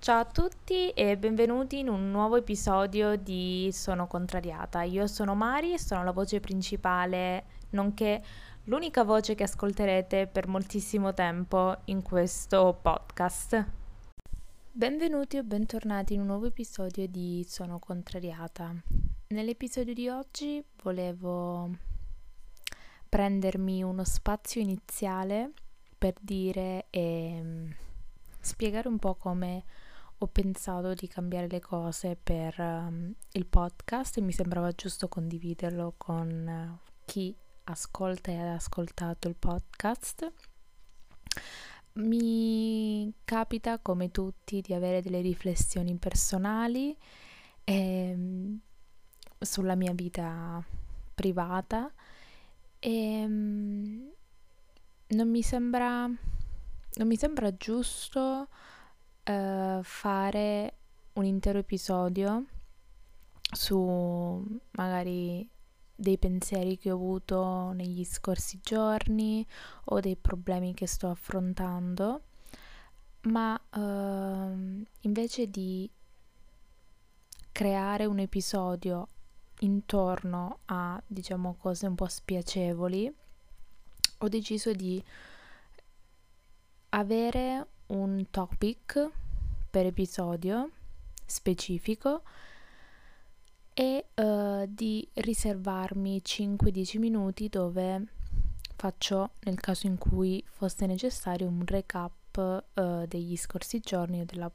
Ciao 0.00 0.20
a 0.20 0.24
tutti 0.24 0.88
e 0.92 1.18
benvenuti 1.18 1.80
in 1.80 1.90
un 1.90 2.10
nuovo 2.10 2.36
episodio 2.36 3.16
di 3.16 3.68
Sono 3.70 4.06
contrariata. 4.06 4.80
Io 4.80 5.06
sono 5.06 5.34
Mari 5.34 5.74
e 5.74 5.78
sono 5.78 6.02
la 6.02 6.12
voce 6.12 6.40
principale, 6.40 7.44
nonché 7.72 8.22
l'unica 8.64 9.04
voce 9.04 9.34
che 9.34 9.42
ascolterete 9.42 10.26
per 10.26 10.48
moltissimo 10.48 11.12
tempo 11.12 11.82
in 11.84 12.00
questo 12.00 12.78
podcast. 12.80 13.62
Benvenuti 14.72 15.36
o 15.36 15.42
bentornati 15.42 16.14
in 16.14 16.20
un 16.20 16.28
nuovo 16.28 16.46
episodio 16.46 17.06
di 17.06 17.44
Sono 17.46 17.78
contrariata. 17.78 18.74
Nell'episodio 19.28 19.92
di 19.92 20.08
oggi 20.08 20.64
volevo 20.82 21.72
prendermi 23.06 23.82
uno 23.82 24.04
spazio 24.04 24.62
iniziale 24.62 25.50
per 25.98 26.14
dire 26.22 26.86
e 26.88 27.74
spiegare 28.40 28.88
un 28.88 28.98
po' 28.98 29.14
come 29.16 29.64
ho 30.22 30.26
pensato 30.26 30.92
di 30.92 31.08
cambiare 31.08 31.48
le 31.48 31.60
cose 31.60 32.14
per 32.22 32.54
um, 32.58 33.14
il 33.32 33.46
podcast 33.46 34.18
e 34.18 34.20
mi 34.20 34.32
sembrava 34.32 34.70
giusto 34.72 35.08
condividerlo 35.08 35.94
con 35.96 36.28
uh, 36.46 36.90
chi 37.06 37.34
ascolta 37.64 38.30
e 38.30 38.36
ha 38.36 38.52
ascoltato 38.52 39.28
il 39.28 39.36
podcast. 39.36 40.30
Mi 41.94 43.10
capita, 43.24 43.78
come 43.78 44.10
tutti, 44.10 44.60
di 44.60 44.74
avere 44.74 45.00
delle 45.00 45.22
riflessioni 45.22 45.96
personali 45.96 46.94
eh, 47.64 48.58
sulla 49.38 49.74
mia 49.74 49.92
vita 49.94 50.62
privata 51.14 51.90
e 52.78 53.24
um, 53.24 54.12
non 55.06 55.30
mi 55.30 55.42
sembra, 55.42 56.06
non 56.06 57.06
mi 57.06 57.16
sembra 57.16 57.56
giusto 57.56 58.48
uh, 59.30 59.82
fare 59.82 60.74
un 61.14 61.24
intero 61.24 61.58
episodio 61.58 62.44
su 63.52 64.60
magari 64.72 65.48
dei 65.94 66.18
pensieri 66.18 66.78
che 66.78 66.90
ho 66.90 66.94
avuto 66.94 67.72
negli 67.72 68.04
scorsi 68.04 68.58
giorni 68.62 69.46
o 69.86 70.00
dei 70.00 70.16
problemi 70.16 70.72
che 70.72 70.86
sto 70.86 71.10
affrontando, 71.10 72.22
ma 73.22 73.60
uh, 73.74 74.84
invece 75.00 75.50
di 75.50 75.90
creare 77.52 78.06
un 78.06 78.18
episodio 78.18 79.08
intorno 79.60 80.60
a 80.66 81.00
diciamo 81.06 81.54
cose 81.58 81.86
un 81.86 81.94
po' 81.94 82.08
spiacevoli, 82.08 83.14
ho 84.18 84.28
deciso 84.28 84.72
di 84.72 85.02
avere 86.90 87.66
un 87.88 88.26
topic 88.30 89.10
per 89.70 89.86
episodio 89.86 90.70
specifico 91.24 92.22
e 93.72 94.06
uh, 94.14 94.64
di 94.68 95.08
riservarmi 95.14 96.20
5-10 96.24 96.98
minuti 96.98 97.48
dove 97.48 98.04
faccio, 98.76 99.30
nel 99.40 99.60
caso 99.60 99.86
in 99.86 99.96
cui 99.96 100.42
fosse 100.46 100.86
necessario, 100.86 101.46
un 101.46 101.64
recap 101.64 102.62
uh, 102.74 103.06
degli 103.06 103.36
scorsi 103.36 103.78
giorni 103.78 104.20
o 104.20 104.24
della 104.24 104.50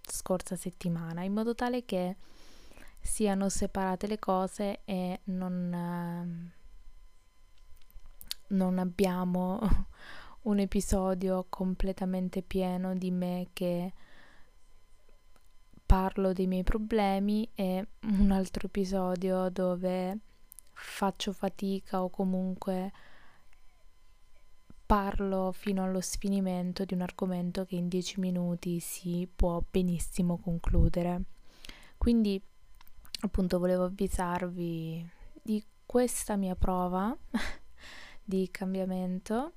scorsa 0.00 0.54
settimana, 0.54 1.24
in 1.24 1.32
modo 1.32 1.54
tale 1.54 1.84
che 1.84 2.16
siano 3.00 3.48
separate 3.48 4.06
le 4.06 4.18
cose 4.18 4.80
e 4.84 5.20
non, 5.24 5.72
uh, 5.72 6.50
non 8.54 8.78
abbiamo 8.78 9.58
un 10.42 10.60
episodio 10.60 11.46
completamente 11.48 12.42
pieno 12.42 12.94
di 12.94 13.10
me 13.10 13.48
che 13.52 13.92
parlo 15.88 16.34
dei 16.34 16.46
miei 16.46 16.64
problemi 16.64 17.48
e 17.54 17.86
un 18.02 18.30
altro 18.30 18.66
episodio 18.66 19.48
dove 19.48 20.18
faccio 20.74 21.32
fatica 21.32 22.02
o 22.02 22.10
comunque 22.10 22.92
parlo 24.84 25.50
fino 25.52 25.82
allo 25.82 26.02
sfinimento 26.02 26.84
di 26.84 26.92
un 26.92 27.00
argomento 27.00 27.64
che 27.64 27.76
in 27.76 27.88
dieci 27.88 28.20
minuti 28.20 28.80
si 28.80 29.26
può 29.34 29.64
benissimo 29.70 30.36
concludere. 30.36 31.22
Quindi 31.96 32.38
appunto 33.20 33.58
volevo 33.58 33.84
avvisarvi 33.84 35.10
di 35.42 35.64
questa 35.86 36.36
mia 36.36 36.54
prova 36.54 37.16
di 38.22 38.46
cambiamento 38.50 39.54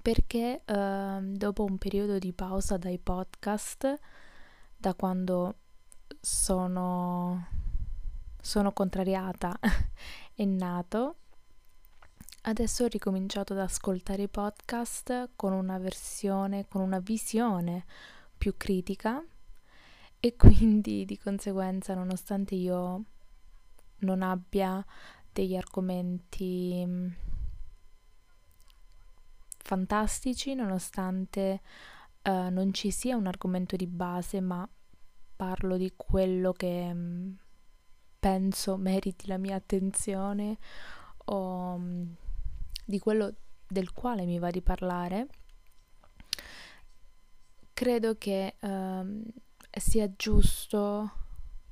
perché 0.00 0.62
eh, 0.64 1.18
dopo 1.20 1.64
un 1.64 1.76
periodo 1.76 2.18
di 2.18 2.32
pausa 2.32 2.78
dai 2.78 2.98
podcast, 2.98 4.00
da 4.86 4.94
quando 4.94 5.56
sono, 6.20 7.48
sono 8.40 8.72
contrariata, 8.72 9.58
è 10.32 10.44
nato, 10.46 11.16
adesso 12.42 12.84
ho 12.84 12.86
ricominciato 12.86 13.52
ad 13.52 13.58
ascoltare 13.58 14.22
i 14.22 14.28
podcast 14.28 15.30
con 15.34 15.52
una 15.52 15.78
versione, 15.78 16.68
con 16.68 16.82
una 16.82 17.00
visione 17.00 17.84
più 18.38 18.56
critica 18.56 19.20
e 20.20 20.36
quindi 20.38 21.04
di 21.04 21.18
conseguenza 21.18 21.94
nonostante 21.94 22.54
io 22.54 23.04
non 23.98 24.22
abbia 24.22 24.84
degli 25.32 25.56
argomenti 25.56 27.12
fantastici 29.58 30.54
nonostante 30.54 31.60
uh, 32.22 32.50
non 32.50 32.72
ci 32.72 32.92
sia 32.92 33.16
un 33.16 33.26
argomento 33.26 33.74
di 33.74 33.86
base, 33.86 34.40
ma 34.40 34.68
parlo 35.36 35.76
di 35.76 35.92
quello 35.94 36.52
che 36.52 36.88
um, 36.90 37.36
penso 38.18 38.76
meriti 38.76 39.26
la 39.26 39.38
mia 39.38 39.56
attenzione 39.56 40.58
o 41.26 41.74
um, 41.74 42.14
di 42.84 42.98
quello 42.98 43.34
del 43.68 43.92
quale 43.92 44.24
mi 44.24 44.38
va 44.38 44.50
di 44.50 44.62
parlare. 44.62 45.26
Credo 47.72 48.16
che 48.16 48.56
um, 48.62 49.22
sia 49.70 50.10
giusto 50.16 51.12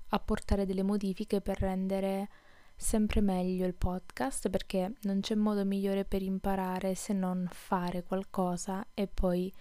apportare 0.08 0.66
delle 0.66 0.82
modifiche 0.82 1.40
per 1.40 1.58
rendere 1.58 2.28
sempre 2.76 3.20
meglio 3.20 3.66
il 3.66 3.74
podcast 3.74 4.50
perché 4.50 4.94
non 5.02 5.20
c'è 5.20 5.34
modo 5.34 5.64
migliore 5.64 6.04
per 6.04 6.22
imparare 6.22 6.94
se 6.94 7.12
non 7.12 7.48
fare 7.50 8.02
qualcosa 8.02 8.84
e 8.94 9.06
poi 9.06 9.52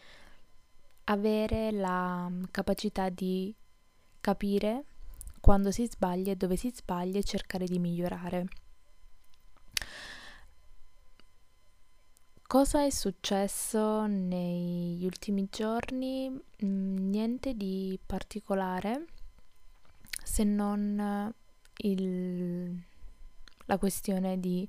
avere 1.05 1.71
la 1.71 2.27
mm, 2.29 2.43
capacità 2.51 3.09
di 3.09 3.55
capire 4.23 4.85
quando 5.41 5.69
si 5.69 5.85
sbaglia 5.85 6.31
e 6.31 6.37
dove 6.37 6.55
si 6.55 6.71
sbaglia 6.73 7.19
e 7.19 7.23
cercare 7.23 7.65
di 7.65 7.77
migliorare. 7.77 8.45
Cosa 12.47 12.85
è 12.85 12.89
successo 12.89 14.05
negli 14.05 15.03
ultimi 15.03 15.49
giorni? 15.51 16.29
Mm, 16.63 17.09
niente 17.09 17.53
di 17.55 17.99
particolare 18.05 19.07
se 20.23 20.45
non 20.45 21.33
il 21.77 22.81
la 23.65 23.77
questione 23.77 24.39
di 24.39 24.67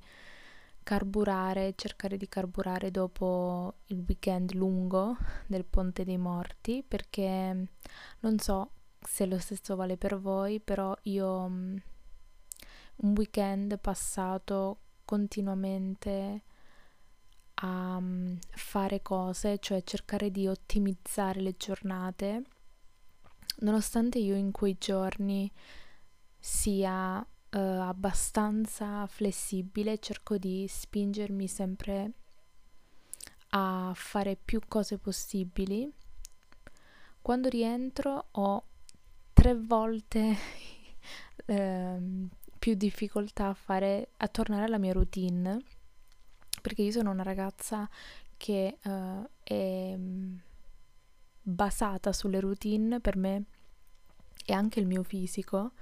carburare, 0.83 1.73
cercare 1.75 2.17
di 2.17 2.27
carburare 2.27 2.91
dopo 2.91 3.75
il 3.87 4.03
weekend 4.07 4.53
lungo 4.53 5.17
del 5.47 5.65
Ponte 5.65 6.03
dei 6.03 6.17
Morti, 6.17 6.83
perché 6.87 7.67
non 8.19 8.39
so 8.39 8.69
se 9.07 9.25
lo 9.25 9.37
stesso 9.39 9.75
vale 9.75 9.97
per 9.97 10.19
voi, 10.19 10.59
però 10.59 10.95
io 11.03 11.47
mm, 11.47 11.75
un 12.97 13.13
weekend 13.15 13.79
passato 13.79 14.79
continuamente 15.05 16.43
a 17.55 17.99
mm, 17.99 18.35
fare 18.51 19.01
cose, 19.01 19.59
cioè 19.59 19.83
cercare 19.83 20.31
di 20.31 20.47
ottimizzare 20.47 21.41
le 21.41 21.55
giornate, 21.57 22.43
nonostante 23.59 24.19
io 24.19 24.35
in 24.35 24.51
quei 24.51 24.75
giorni 24.77 25.51
sia 26.39 27.25
eh, 27.49 27.59
abbastanza 27.59 29.05
flessibile, 29.07 29.99
cerco 29.99 30.37
di 30.37 30.65
spingermi 30.67 31.47
sempre 31.47 32.11
a 33.49 33.93
fare 33.95 34.35
più 34.35 34.59
cose 34.67 34.97
possibili. 34.97 35.91
Quando 37.21 37.49
rientro 37.49 38.27
ho 38.31 38.63
tre 39.45 39.53
volte 39.53 40.35
eh, 41.45 41.97
più 42.57 42.73
difficoltà 42.73 43.49
a 43.49 43.53
fare 43.53 44.07
a 44.17 44.27
tornare 44.27 44.63
alla 44.63 44.79
mia 44.79 44.91
routine 44.91 45.61
perché 46.63 46.81
io 46.81 46.89
sono 46.89 47.11
una 47.11 47.21
ragazza 47.21 47.87
che 48.37 48.79
uh, 48.83 49.29
è 49.43 49.95
basata 51.43 52.11
sulle 52.11 52.39
routine 52.39 52.99
per 52.99 53.17
me 53.17 53.43
e 54.43 54.51
anche 54.51 54.79
il 54.79 54.87
mio 54.87 55.03
fisico 55.03 55.73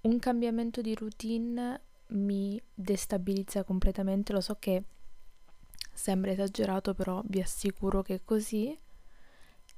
un 0.00 0.18
cambiamento 0.18 0.80
di 0.80 0.94
routine 0.94 1.78
mi 2.08 2.60
destabilizza 2.74 3.64
completamente, 3.64 4.32
lo 4.32 4.40
so 4.40 4.56
che 4.58 4.82
sembra 5.92 6.30
esagerato, 6.30 6.94
però 6.94 7.22
vi 7.26 7.40
assicuro 7.40 8.02
che 8.02 8.14
è 8.14 8.20
così. 8.24 8.76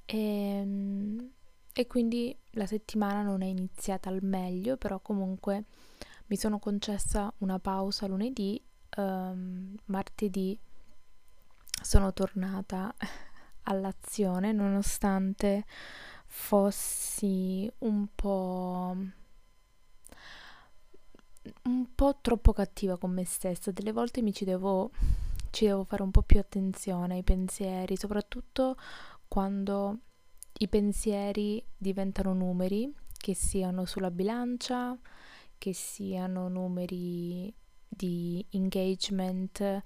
E 0.07 0.17
ehm, 0.17 1.31
e 1.77 1.89
quindi 1.89 2.35
la 2.53 2.67
settimana 2.67 3.23
non 3.23 3.43
è 3.43 3.47
iniziata 3.47 4.09
al 4.09 4.23
meglio, 4.23 4.77
però 4.77 5.01
comunque 5.01 5.65
mi 6.27 6.37
sono 6.37 6.61
concessa 6.61 7.33
una 7.39 7.59
pausa 7.59 8.07
lunedì, 8.07 8.63
um, 8.97 9.75
martedì 9.87 10.57
sono 11.83 12.13
tornata 12.13 12.95
all'azione 13.65 14.53
nonostante 14.53 15.65
fossi 16.27 17.71
un 17.79 18.07
po' 18.15 18.97
un 21.63 21.95
po' 21.95 22.19
troppo 22.21 22.53
cattiva 22.53 22.97
con 22.97 23.11
me 23.11 23.25
stessa. 23.25 23.73
Delle 23.73 23.93
volte 23.93 24.23
mi 24.23 24.33
ci 24.33 24.45
devo, 24.45 24.93
ci 25.51 25.67
devo 25.67 25.83
fare 25.85 26.03
un 26.03 26.13
po' 26.13 26.23
più 26.23 26.39
attenzione 26.39 27.15
ai 27.15 27.23
pensieri, 27.25 27.97
soprattutto 27.97 28.77
quando 29.27 29.99
i 30.59 30.69
pensieri 30.69 31.65
diventano 31.77 32.33
numeri, 32.33 32.93
che 33.17 33.35
siano 33.35 33.85
sulla 33.85 34.11
bilancia, 34.11 34.97
che 35.59 35.73
siano 35.73 36.49
numeri 36.49 37.53
di 37.89 38.45
engagement 38.51 39.83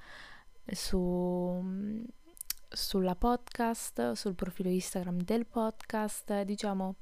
su, 0.67 2.05
sulla 2.69 3.15
podcast, 3.15 4.12
sul 4.12 4.35
profilo 4.35 4.69
Instagram 4.69 5.23
del 5.23 5.47
podcast, 5.47 6.43
diciamo 6.43 6.97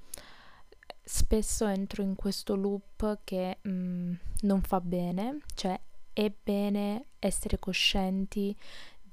spesso 1.02 1.66
entro 1.66 2.02
in 2.02 2.16
questo 2.16 2.56
loop 2.56 3.20
che 3.24 3.58
mh, 3.62 3.70
mm, 3.70 4.12
non 4.42 4.62
fa 4.62 4.80
bene, 4.80 5.38
cioè 5.54 5.80
è 6.12 6.32
bene 6.42 7.06
essere 7.18 7.58
coscienti 7.58 8.56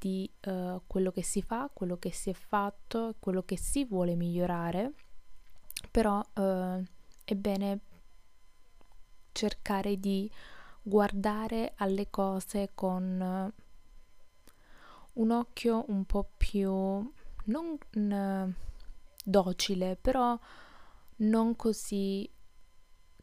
di 0.04 0.30
uh, 0.48 0.82
quello 0.86 1.12
che 1.12 1.24
si 1.24 1.42
fa, 1.42 1.70
quello 1.74 1.98
che 1.98 2.12
si 2.12 2.30
è 2.30 2.34
fatto, 2.34 3.16
quello 3.20 3.44
che 3.44 3.58
si 3.58 3.86
vuole 3.86 4.16
migliorare, 4.16 4.92
però 5.90 6.20
uh, 6.20 6.84
è 7.24 7.36
bene 7.36 7.80
cercare 9.32 9.98
di 9.98 10.30
guardare 10.82 11.72
alle 11.78 12.10
cose 12.10 12.72
con 12.76 13.54
uh, 13.56 15.22
un 15.22 15.32
occhio 15.32 15.86
un 15.88 16.04
po' 16.04 16.30
più 16.36 16.70
non 17.46 17.78
docile, 19.24 19.96
però 19.96 20.38
non 21.18 21.56
così 21.56 22.30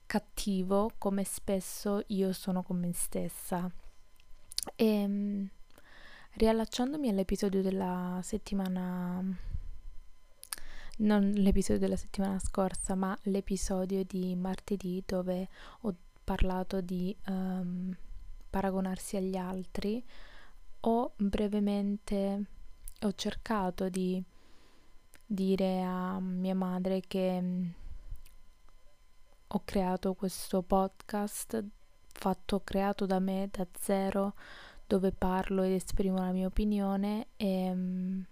cattivo 0.06 0.92
come 0.96 1.24
spesso 1.24 2.04
io 2.06 2.32
sono 2.32 2.62
con 2.62 2.78
me 2.78 2.92
stessa. 2.94 3.70
E 4.76 4.86
ehm, 4.86 5.50
riallacciandomi 6.34 7.08
all'episodio 7.08 7.62
della 7.62 8.20
settimana 8.22 9.22
non 10.98 11.30
l'episodio 11.30 11.80
della 11.80 11.96
settimana 11.96 12.38
scorsa, 12.38 12.94
ma 12.94 13.16
l'episodio 13.22 14.04
di 14.04 14.34
martedì 14.36 15.02
dove 15.06 15.48
ho 15.82 15.94
parlato 16.22 16.80
di 16.80 17.16
um, 17.26 17.96
paragonarsi 18.50 19.16
agli 19.16 19.36
altri, 19.36 20.04
ho 20.80 21.12
brevemente 21.16 22.44
ho 23.02 23.12
cercato 23.14 23.88
di 23.88 24.22
dire 25.24 25.82
a 25.82 26.20
mia 26.20 26.54
madre 26.54 27.00
che 27.06 27.42
ho 29.46 29.62
creato 29.64 30.14
questo 30.14 30.62
podcast 30.62 31.64
fatto, 32.12 32.60
creato 32.60 33.06
da 33.06 33.18
me, 33.20 33.48
da 33.50 33.66
zero, 33.78 34.34
dove 34.90 35.12
parlo 35.12 35.62
ed 35.62 35.70
esprimo 35.70 36.18
la 36.18 36.32
mia 36.32 36.48
opinione 36.48 37.28
e 37.36 37.70
um, 37.70 38.24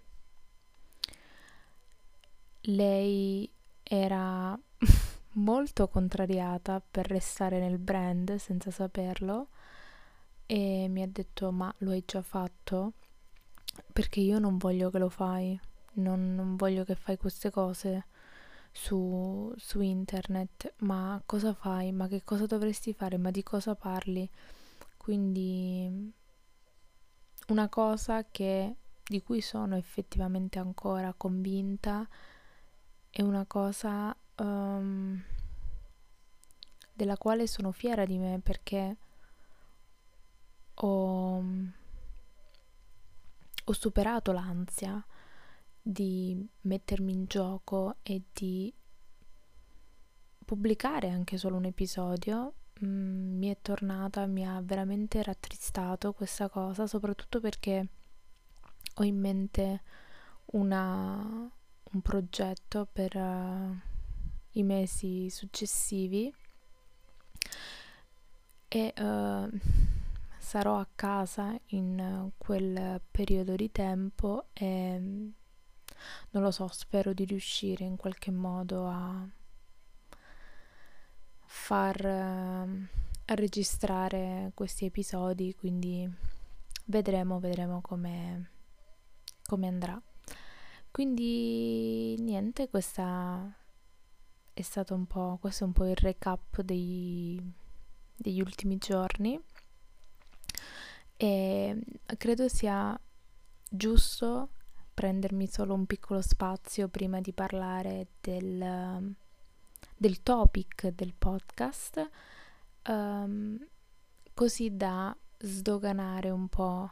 lei 2.63 3.49
era 3.81 4.59
molto 5.39 5.87
contrariata 5.87 6.81
per 6.81 7.07
restare 7.07 7.59
nel 7.59 7.77
brand 7.77 8.35
senza 8.35 8.71
saperlo 8.71 9.47
e 10.45 10.87
mi 10.89 11.01
ha 11.01 11.07
detto 11.07 11.49
ma 11.51 11.73
lo 11.77 11.91
hai 11.91 12.03
già 12.05 12.21
fatto? 12.21 12.91
Perché 13.93 14.19
io 14.19 14.37
non 14.37 14.57
voglio 14.57 14.89
che 14.89 14.99
lo 14.99 15.07
fai, 15.07 15.57
non, 15.93 16.35
non 16.35 16.57
voglio 16.57 16.83
che 16.83 16.95
fai 16.95 17.15
queste 17.15 17.49
cose 17.51 18.07
su, 18.73 19.53
su 19.55 19.79
internet, 19.79 20.73
ma 20.79 21.21
cosa 21.25 21.53
fai? 21.53 21.93
Ma 21.93 22.09
che 22.09 22.23
cosa 22.25 22.45
dovresti 22.45 22.91
fare? 22.93 23.17
Ma 23.17 23.31
di 23.31 23.43
cosa 23.43 23.75
parli? 23.75 24.29
Quindi 24.97 26.17
una 27.49 27.69
cosa 27.69 28.25
che, 28.29 28.75
di 29.03 29.21
cui 29.21 29.41
sono 29.41 29.75
effettivamente 29.75 30.59
ancora 30.59 31.13
convinta 31.13 32.07
è 33.09 33.21
una 33.21 33.45
cosa 33.45 34.15
um, 34.37 35.21
della 36.93 37.17
quale 37.17 37.47
sono 37.47 37.71
fiera 37.71 38.05
di 38.05 38.17
me 38.17 38.39
perché 38.39 38.97
ho, 40.75 41.43
ho 43.63 43.73
superato 43.73 44.31
l'ansia 44.31 45.03
di 45.81 46.47
mettermi 46.61 47.11
in 47.11 47.25
gioco 47.25 47.95
e 48.03 48.23
di 48.31 48.71
pubblicare 50.45 51.09
anche 51.09 51.37
solo 51.37 51.55
un 51.55 51.65
episodio 51.65 52.53
mm, 52.83 53.37
mi 53.37 53.49
è 53.49 53.57
tornata, 53.61 54.25
mi 54.25 54.45
ha 54.45 54.61
veramente 54.61 55.21
rattristato 55.23 56.13
questa 56.13 56.49
cosa, 56.49 56.87
soprattutto 56.87 57.39
perché 57.39 57.87
ho 58.95 59.03
in 59.03 59.19
mente 59.19 59.81
una, 60.51 61.49
un 61.91 62.01
progetto 62.01 62.87
per 62.91 63.15
uh, 63.15 63.75
i 64.51 64.63
mesi 64.63 65.29
successivi 65.29 66.33
e 68.67 68.93
uh, 68.97 69.59
sarò 70.37 70.79
a 70.79 70.87
casa 70.95 71.57
in 71.67 72.31
quel 72.37 73.01
periodo 73.11 73.55
di 73.55 73.71
tempo 73.71 74.47
e 74.53 74.99
non 76.31 76.43
lo 76.43 76.51
so, 76.51 76.67
spero 76.67 77.13
di 77.13 77.25
riuscire 77.25 77.83
in 77.83 77.95
qualche 77.95 78.31
modo 78.31 78.87
a 78.87 79.27
far 81.51 82.05
a 82.05 83.33
registrare 83.33 84.51
questi 84.53 84.85
episodi, 84.85 85.55
quindi 85.55 86.07
vedremo, 86.85 87.39
vedremo 87.39 87.81
come, 87.81 88.51
come 89.45 89.67
andrà. 89.67 89.99
Quindi 90.91 92.15
niente, 92.19 92.69
questa 92.69 93.51
è 94.53 94.61
stato 94.61 94.93
un 94.93 95.07
po', 95.07 95.37
questo 95.41 95.63
è 95.63 95.67
un 95.67 95.73
po' 95.73 95.85
il 95.85 95.95
recap 95.95 96.61
dei, 96.61 97.41
degli 98.15 98.41
ultimi 98.41 98.77
giorni 98.77 99.39
e 101.17 101.81
credo 102.17 102.47
sia 102.47 102.99
giusto 103.69 104.49
prendermi 104.93 105.47
solo 105.47 105.73
un 105.73 105.85
piccolo 105.87 106.21
spazio 106.21 106.89
prima 106.89 107.21
di 107.21 107.33
parlare 107.33 108.07
del, 108.21 109.15
del 109.99 110.23
topic 110.23 110.87
del 110.87 111.13
podcast, 111.13 112.09
um, 112.87 113.59
così 114.33 114.77
da 114.77 115.15
sdoganare 115.37 116.29
un 116.29 116.47
po' 116.47 116.89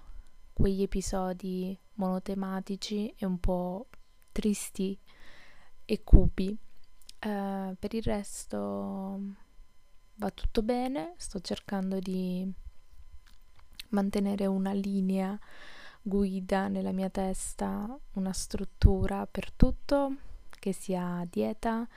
quegli 0.51 0.81
episodi 0.81 1.77
monotematici 1.93 3.13
e 3.17 3.25
un 3.25 3.39
po' 3.39 3.87
tristi 4.33 4.99
e 5.85 6.03
cupi. 6.03 6.49
Uh, 6.49 7.75
per 7.79 7.93
il 7.93 8.03
resto 8.03 9.19
va 10.15 10.29
tutto 10.31 10.61
bene, 10.61 11.13
sto 11.15 11.39
cercando 11.39 11.99
di 11.99 12.45
mantenere 13.89 14.45
una 14.47 14.73
linea 14.73 15.39
guida 16.01 16.67
nella 16.67 16.91
mia 16.91 17.09
testa, 17.09 17.97
una 18.15 18.33
struttura 18.33 19.25
per 19.25 19.53
tutto, 19.53 20.13
che 20.49 20.73
sia 20.73 21.25
dieta, 21.29 21.87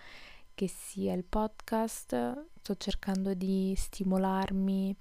che 0.61 0.69
sia 0.69 1.15
il 1.15 1.25
podcast. 1.25 2.45
Sto 2.61 2.77
cercando 2.77 3.33
di 3.33 3.73
stimolarmi 3.75 4.95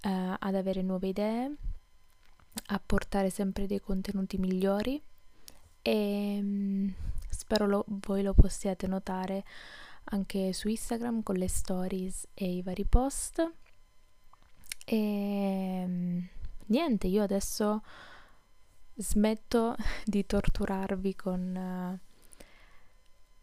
eh, 0.00 0.36
ad 0.36 0.54
avere 0.56 0.82
nuove 0.82 1.06
idee, 1.06 1.54
a 2.66 2.82
portare 2.84 3.30
sempre 3.30 3.68
dei 3.68 3.80
contenuti 3.80 4.38
migliori 4.38 5.00
e 5.82 6.40
mm, 6.42 6.88
spero 7.30 7.68
lo, 7.68 7.84
voi 7.86 8.24
lo 8.24 8.34
possiate 8.34 8.88
notare 8.88 9.44
anche 10.10 10.52
su 10.52 10.66
Instagram 10.66 11.22
con 11.22 11.36
le 11.36 11.46
stories 11.46 12.26
e 12.34 12.56
i 12.56 12.62
vari 12.62 12.84
post. 12.84 13.52
E 14.84 15.84
mm, 15.86 16.18
niente, 16.66 17.06
io 17.06 17.22
adesso 17.22 17.84
smetto 18.96 19.76
di 20.04 20.26
torturarvi 20.26 21.14
con, 21.14 22.00
uh, 22.02 22.07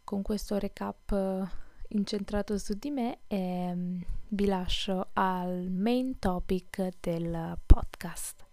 con 0.06 0.22
questo 0.22 0.58
recap 0.58 1.12
uh, 1.12 1.46
incentrato 1.90 2.58
su 2.58 2.76
di 2.78 2.92
me 2.92 3.18
e 3.28 3.72
um, 3.74 4.02
vi 4.30 4.46
lascio 4.46 5.08
al 5.14 5.70
main 5.72 6.20
topic 6.20 6.94
del 7.02 7.58
podcast. 7.66 8.46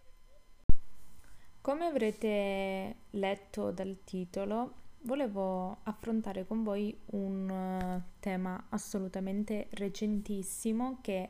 Come 1.61 1.85
avrete 1.85 2.97
letto 3.11 3.71
dal 3.71 3.99
titolo, 4.03 4.73
volevo 5.03 5.77
affrontare 5.85 6.47
con 6.47 6.65
voi 6.65 6.99
un 7.11 7.49
uh, 7.49 8.03
tema 8.19 8.67
assolutamente 8.71 9.69
recentissimo 9.73 10.99
che 11.03 11.29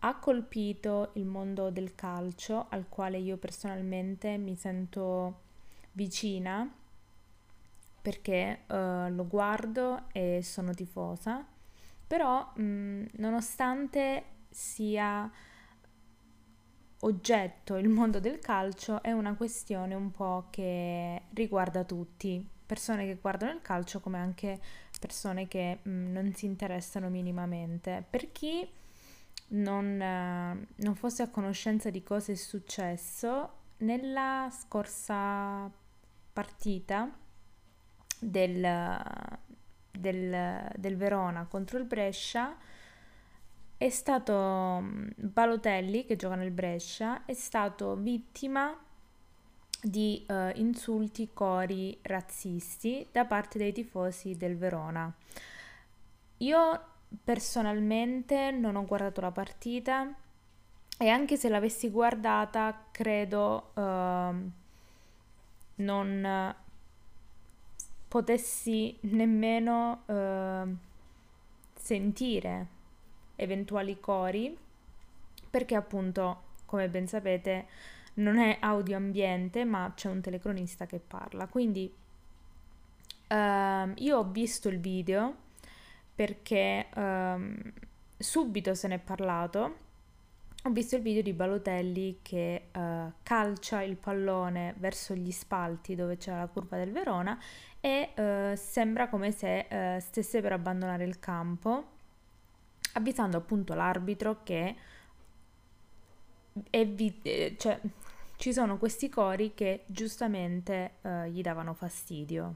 ha 0.00 0.18
colpito 0.18 1.10
il 1.14 1.24
mondo 1.24 1.70
del 1.70 1.94
calcio, 1.94 2.66
al 2.68 2.88
quale 2.88 3.18
io 3.18 3.36
personalmente 3.36 4.36
mi 4.36 4.56
sento 4.56 5.40
vicina 5.92 6.70
perché 8.00 8.64
uh, 8.68 9.12
lo 9.12 9.26
guardo 9.26 10.04
e 10.12 10.40
sono 10.42 10.72
tifosa, 10.72 11.44
però 12.06 12.52
mh, 12.54 13.04
nonostante 13.16 14.24
sia 14.48 15.30
oggetto 17.00 17.76
il 17.76 17.88
mondo 17.88 18.20
del 18.20 18.38
calcio, 18.38 19.02
è 19.02 19.12
una 19.12 19.34
questione 19.34 19.94
un 19.94 20.10
po' 20.10 20.46
che 20.50 21.22
riguarda 21.34 21.84
tutti, 21.84 22.46
persone 22.66 23.06
che 23.06 23.18
guardano 23.20 23.52
il 23.52 23.62
calcio 23.62 24.00
come 24.00 24.18
anche 24.18 24.60
persone 24.98 25.46
che 25.48 25.78
mh, 25.82 25.90
non 25.90 26.32
si 26.34 26.46
interessano 26.46 27.08
minimamente. 27.08 28.04
Per 28.08 28.32
chi 28.32 28.68
non, 29.48 30.00
eh, 30.00 30.66
non 30.76 30.94
fosse 30.94 31.22
a 31.22 31.28
conoscenza 31.28 31.90
di 31.90 32.02
cosa 32.02 32.32
è 32.32 32.34
successo, 32.34 33.52
nella 33.78 34.50
scorsa 34.50 35.70
partita 36.32 37.10
del, 38.18 39.08
del, 39.90 40.70
del 40.76 40.96
Verona 40.96 41.46
contro 41.48 41.78
il 41.78 41.84
Brescia 41.84 42.56
è 43.76 43.90
stato 43.90 44.82
Balotelli 45.14 46.04
che 46.04 46.16
gioca 46.16 46.34
nel 46.34 46.50
Brescia 46.50 47.24
è 47.24 47.32
stato 47.32 47.94
vittima 47.94 48.76
di 49.80 50.26
uh, 50.28 50.50
insulti 50.54 51.30
cori 51.32 51.96
razzisti 52.02 53.06
da 53.12 53.24
parte 53.24 53.58
dei 53.58 53.72
tifosi 53.72 54.36
del 54.36 54.56
Verona. 54.56 55.12
Io 56.38 56.82
personalmente 57.22 58.50
non 58.50 58.74
ho 58.74 58.84
guardato 58.84 59.20
la 59.20 59.30
partita 59.30 60.12
e 60.98 61.08
anche 61.08 61.36
se 61.36 61.48
l'avessi 61.48 61.90
guardata 61.90 62.86
credo 62.90 63.70
uh, 63.74 64.50
non 65.76 66.54
potessi 68.08 68.96
nemmeno 69.02 70.02
uh, 70.06 70.76
sentire 71.74 72.66
eventuali 73.36 74.00
cori 74.00 74.56
perché 75.50 75.74
appunto 75.74 76.42
come 76.64 76.88
ben 76.88 77.06
sapete 77.06 77.66
non 78.14 78.38
è 78.38 78.56
audio 78.60 78.96
ambiente 78.96 79.64
ma 79.64 79.92
c'è 79.94 80.08
un 80.08 80.20
telecronista 80.20 80.86
che 80.86 80.98
parla. 80.98 81.46
Quindi 81.46 81.92
uh, 83.28 83.34
io 83.94 84.18
ho 84.18 84.24
visto 84.24 84.68
il 84.68 84.80
video 84.80 85.46
perché 86.14 86.88
uh, 86.94 87.72
subito 88.16 88.74
se 88.74 88.88
ne 88.88 88.96
è 88.96 88.98
parlato 88.98 89.86
ho 90.64 90.70
visto 90.70 90.96
il 90.96 91.02
video 91.02 91.22
di 91.22 91.32
Balotelli 91.32 92.18
che 92.20 92.68
uh, 92.74 93.12
calcia 93.22 93.82
il 93.82 93.96
pallone 93.96 94.74
verso 94.78 95.14
gli 95.14 95.30
spalti 95.30 95.94
dove 95.94 96.16
c'è 96.16 96.34
la 96.34 96.48
curva 96.48 96.76
del 96.76 96.90
Verona 96.90 97.38
e 97.80 98.10
uh, 98.16 98.56
sembra 98.56 99.08
come 99.08 99.30
se 99.30 99.66
uh, 99.70 100.00
stesse 100.00 100.40
per 100.40 100.52
abbandonare 100.52 101.04
il 101.04 101.20
campo, 101.20 101.84
avvisando 102.94 103.36
appunto 103.36 103.74
l'arbitro 103.74 104.42
che 104.42 104.76
vi- 106.70 107.54
cioè, 107.56 107.80
ci 108.36 108.52
sono 108.52 108.78
questi 108.78 109.08
cori 109.08 109.54
che 109.54 109.84
giustamente 109.86 110.94
gli 111.28 111.40
davano 111.40 111.72
fastidio. 111.72 112.54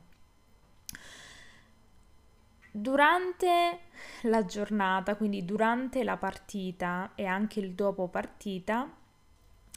Durante 2.75 3.81
la 4.23 4.47
giornata, 4.47 5.15
quindi 5.15 5.45
durante 5.45 6.03
la 6.05 6.17
partita 6.17 7.13
e 7.15 7.27
anche 7.27 7.61
il 7.61 7.73
dopo 7.75 8.09
partita, 8.09 8.91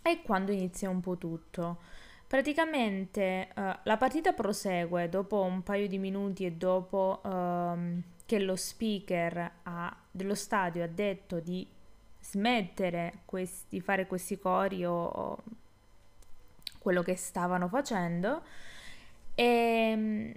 è 0.01 0.21
quando 0.21 0.53
inizia 0.53 0.89
un 0.89 1.01
po' 1.01 1.17
tutto. 1.17 1.79
Praticamente 2.25 3.49
uh, 3.53 3.61
la 3.83 3.97
partita 3.97 4.31
prosegue 4.31 5.09
dopo 5.09 5.41
un 5.41 5.61
paio 5.61 5.87
di 5.87 5.97
minuti 5.97 6.45
e 6.45 6.53
dopo 6.53 7.19
uh, 7.21 8.01
che 8.25 8.39
lo 8.39 8.55
speaker 8.55 9.51
ha, 9.63 9.95
dello 10.09 10.33
stadio 10.33 10.83
ha 10.83 10.87
detto 10.87 11.39
di 11.39 11.67
smettere 12.21 13.23
di 13.69 13.81
fare 13.81 14.07
questi 14.07 14.39
cori 14.39 14.83
o, 14.85 15.05
o, 15.05 15.43
quello 16.79 17.03
che 17.03 17.15
stavano 17.15 17.67
facendo 17.67 18.41
e 19.35 19.43
ehm, 19.43 20.33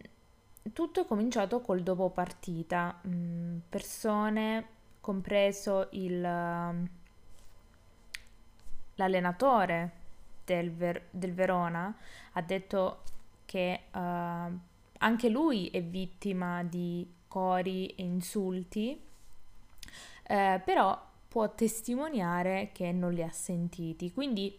tutto 0.72 1.02
è 1.02 1.06
cominciato 1.06 1.60
col 1.60 1.82
dopo 1.82 2.10
partita, 2.10 3.00
mm, 3.06 3.58
persone, 3.68 4.66
compreso 5.00 5.88
il, 5.92 6.20
l'allenatore 8.94 9.92
del, 10.44 10.72
Ver- 10.72 11.06
del, 11.10 11.34
Verona, 11.34 11.94
ha 12.32 12.42
detto 12.42 13.02
che 13.44 13.80
uh, 13.92 13.98
anche 13.98 15.28
lui 15.28 15.68
è 15.68 15.82
vittima 15.82 16.62
di 16.62 17.06
cori 17.28 17.86
e 17.88 18.02
insulti, 18.02 19.00
eh, 20.24 20.60
però 20.64 21.06
può 21.28 21.54
testimoniare 21.54 22.70
che 22.72 22.90
non 22.92 23.12
li 23.12 23.22
ha 23.22 23.30
sentiti. 23.30 24.12
Quindi 24.12 24.58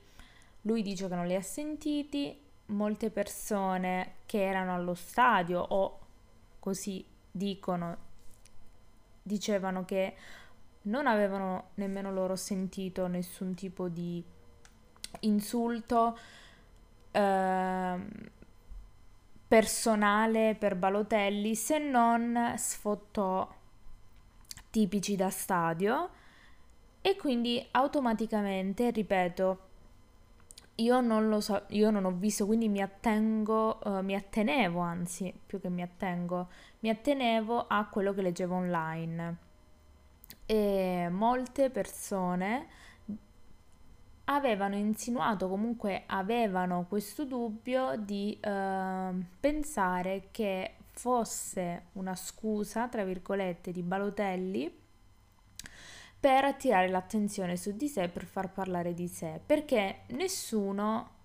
lui 0.62 0.82
dice 0.82 1.08
che 1.08 1.16
non 1.16 1.28
li 1.28 1.36
ha 1.36 1.42
sentiti, 1.42 2.40
molte 2.70 3.10
persone 3.12 4.16
che 4.26 4.44
erano 4.44 4.74
allo 4.74 4.94
stadio 4.94 5.60
o 5.60 6.00
così 6.60 7.06
dicono, 7.32 7.98
dicevano 9.22 9.86
che 9.86 10.16
non 10.84 11.08
avevano 11.08 11.70
nemmeno 11.76 12.12
loro 12.12 12.36
sentito 12.36 13.08
nessun 13.08 13.54
tipo 13.54 13.88
di 13.88 14.24
insulto 15.22 16.18
eh, 17.12 17.98
personale 19.48 20.56
per 20.56 20.76
Balotelli 20.76 21.56
se 21.56 21.80
non 21.80 22.54
sfottò 22.58 23.52
tipici 24.70 25.16
da 25.16 25.30
stadio 25.30 26.10
e 27.02 27.16
quindi 27.16 27.66
automaticamente, 27.72 28.92
ripeto, 28.92 29.69
io 30.80 31.02
non 31.02 31.30
lo 31.30 31.40
so, 31.42 31.64
io 31.70 31.92
non 31.92 32.06
ho 32.06 32.12
visto, 32.12 32.46
quindi 32.46 32.70
mi 32.70 32.82
attengo, 32.82 33.80
uh, 33.84 34.02
mi 34.02 34.16
attenevo, 34.16 34.80
anzi, 34.80 35.34
più 35.46 35.60
che 35.60 35.70
mi 35.70 35.82
attengo, 35.82 36.50
mi 36.80 36.90
attenevo 36.90 37.68
a 37.68 37.88
quello 37.88 38.14
che 38.14 38.22
leggevo 38.22 38.56
online. 38.56 39.38
E 40.46 41.08
molte 41.12 41.70
persone 41.70 42.68
avevano 44.26 44.76
insinuato, 44.76 45.48
comunque 45.50 46.04
avevano 46.08 46.86
questo 46.88 47.26
dubbio 47.26 47.96
di 47.98 48.40
uh, 48.42 49.24
pensare 49.40 50.28
che 50.32 50.76
fosse 50.92 51.88
una 51.94 52.16
scusa, 52.16 52.88
tra 52.88 53.04
virgolette, 53.04 53.72
di 53.72 53.82
Balotelli 53.82 54.88
per 56.20 56.44
attirare 56.44 56.90
l'attenzione 56.90 57.56
su 57.56 57.76
di 57.76 57.88
sé, 57.88 58.10
per 58.10 58.26
far 58.26 58.52
parlare 58.52 58.94
di 58.94 59.08
sé, 59.08 59.40
perché 59.46 60.02
nessuno 60.10 61.18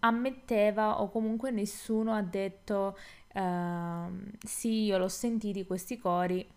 ammetteva 0.00 1.00
o 1.00 1.10
comunque 1.10 1.50
nessuno 1.50 2.14
ha 2.14 2.22
detto 2.22 2.96
uh, 3.34 4.30
sì, 4.38 4.84
io 4.84 4.98
l'ho 4.98 5.08
sentiti 5.08 5.66
questi 5.66 5.98
cori. 5.98 6.48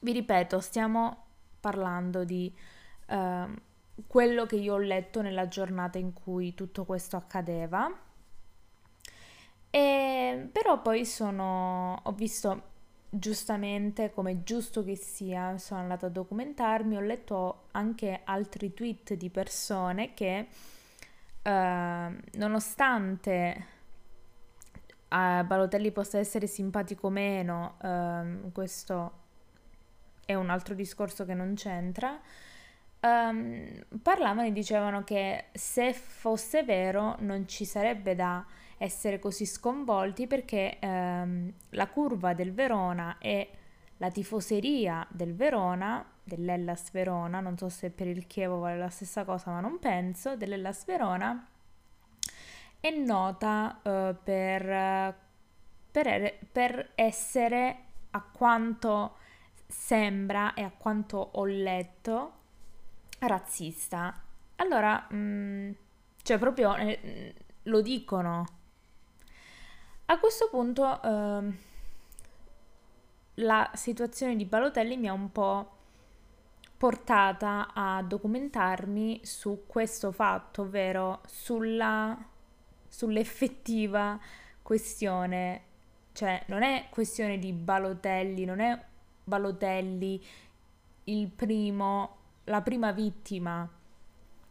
Vi 0.00 0.12
ripeto, 0.12 0.58
stiamo 0.58 1.24
parlando 1.60 2.24
di 2.24 2.52
uh, 3.08 3.54
quello 4.06 4.46
che 4.46 4.56
io 4.56 4.74
ho 4.74 4.78
letto 4.78 5.22
nella 5.22 5.46
giornata 5.46 5.98
in 5.98 6.12
cui 6.12 6.54
tutto 6.54 6.84
questo 6.84 7.16
accadeva. 7.16 7.88
E, 9.70 10.48
però 10.50 10.82
poi 10.82 11.06
sono, 11.06 12.00
ho 12.02 12.12
visto 12.12 12.70
giustamente, 13.14 14.10
come 14.10 14.42
giusto 14.42 14.82
che 14.82 14.96
sia, 14.96 15.58
sono 15.58 15.80
andata 15.80 16.06
a 16.06 16.08
documentarmi, 16.08 16.96
ho 16.96 17.00
letto 17.00 17.64
anche 17.72 18.20
altri 18.24 18.72
tweet 18.72 19.12
di 19.14 19.28
persone 19.28 20.14
che, 20.14 20.46
eh, 21.42 22.10
nonostante 22.32 23.66
a 25.08 25.44
Balotelli 25.44 25.90
possa 25.90 26.18
essere 26.18 26.46
simpatico 26.46 27.08
o 27.08 27.10
meno, 27.10 27.74
eh, 27.82 28.50
questo 28.50 29.20
è 30.24 30.34
un 30.34 30.48
altro 30.48 30.74
discorso 30.74 31.26
che 31.26 31.34
non 31.34 31.52
c'entra, 31.54 32.18
um, 33.00 33.84
parlavano 34.00 34.46
e 34.46 34.52
dicevano 34.52 35.04
che 35.04 35.46
se 35.52 35.92
fosse 35.92 36.62
vero 36.64 37.16
non 37.20 37.46
ci 37.46 37.64
sarebbe 37.64 38.14
da 38.14 38.44
essere 38.82 39.18
così 39.18 39.46
sconvolti 39.46 40.26
perché 40.26 40.78
ehm, 40.78 41.52
la 41.70 41.88
curva 41.88 42.34
del 42.34 42.52
Verona 42.52 43.18
e 43.18 43.50
la 43.98 44.10
tifoseria 44.10 45.06
del 45.10 45.34
Verona, 45.34 46.04
dell'Ellas 46.22 46.90
Verona, 46.90 47.40
non 47.40 47.56
so 47.56 47.68
se 47.68 47.90
per 47.90 48.06
il 48.08 48.26
Chievo 48.26 48.58
vale 48.58 48.78
la 48.78 48.90
stessa 48.90 49.24
cosa, 49.24 49.50
ma 49.50 49.60
non 49.60 49.78
penso, 49.78 50.36
dell'Ellas 50.36 50.84
Verona, 50.84 51.46
è 52.80 52.90
nota 52.90 53.80
eh, 53.82 54.16
per 54.22 55.30
per, 55.92 56.38
per 56.50 56.92
essere 56.94 57.76
a 58.10 58.22
quanto 58.22 59.16
sembra 59.66 60.54
e 60.54 60.62
a 60.62 60.72
quanto 60.76 61.18
ho 61.18 61.44
letto 61.44 62.32
razzista. 63.20 64.20
Allora, 64.56 65.06
mh, 65.08 65.16
mm, 65.16 65.70
cioè 66.22 66.38
proprio 66.38 66.74
eh, 66.76 67.34
lo 67.64 67.82
dicono. 67.82 68.60
A 70.12 70.18
questo 70.18 70.48
punto 70.50 71.00
eh, 71.02 71.52
la 73.36 73.70
situazione 73.72 74.36
di 74.36 74.44
Balotelli 74.44 74.98
mi 74.98 75.08
ha 75.08 75.14
un 75.14 75.32
po' 75.32 75.70
portata 76.76 77.70
a 77.72 78.02
documentarmi 78.02 79.20
su 79.22 79.62
questo 79.66 80.12
fatto, 80.12 80.62
ovvero 80.62 81.22
sulla, 81.26 82.14
sull'effettiva 82.86 84.20
questione, 84.60 85.62
cioè 86.12 86.42
non 86.48 86.62
è 86.62 86.88
questione 86.90 87.38
di 87.38 87.54
Balotelli, 87.54 88.44
non 88.44 88.60
è 88.60 88.84
Balotelli 89.24 90.22
il 91.04 91.28
primo, 91.28 92.16
la 92.44 92.60
prima 92.60 92.92
vittima 92.92 93.66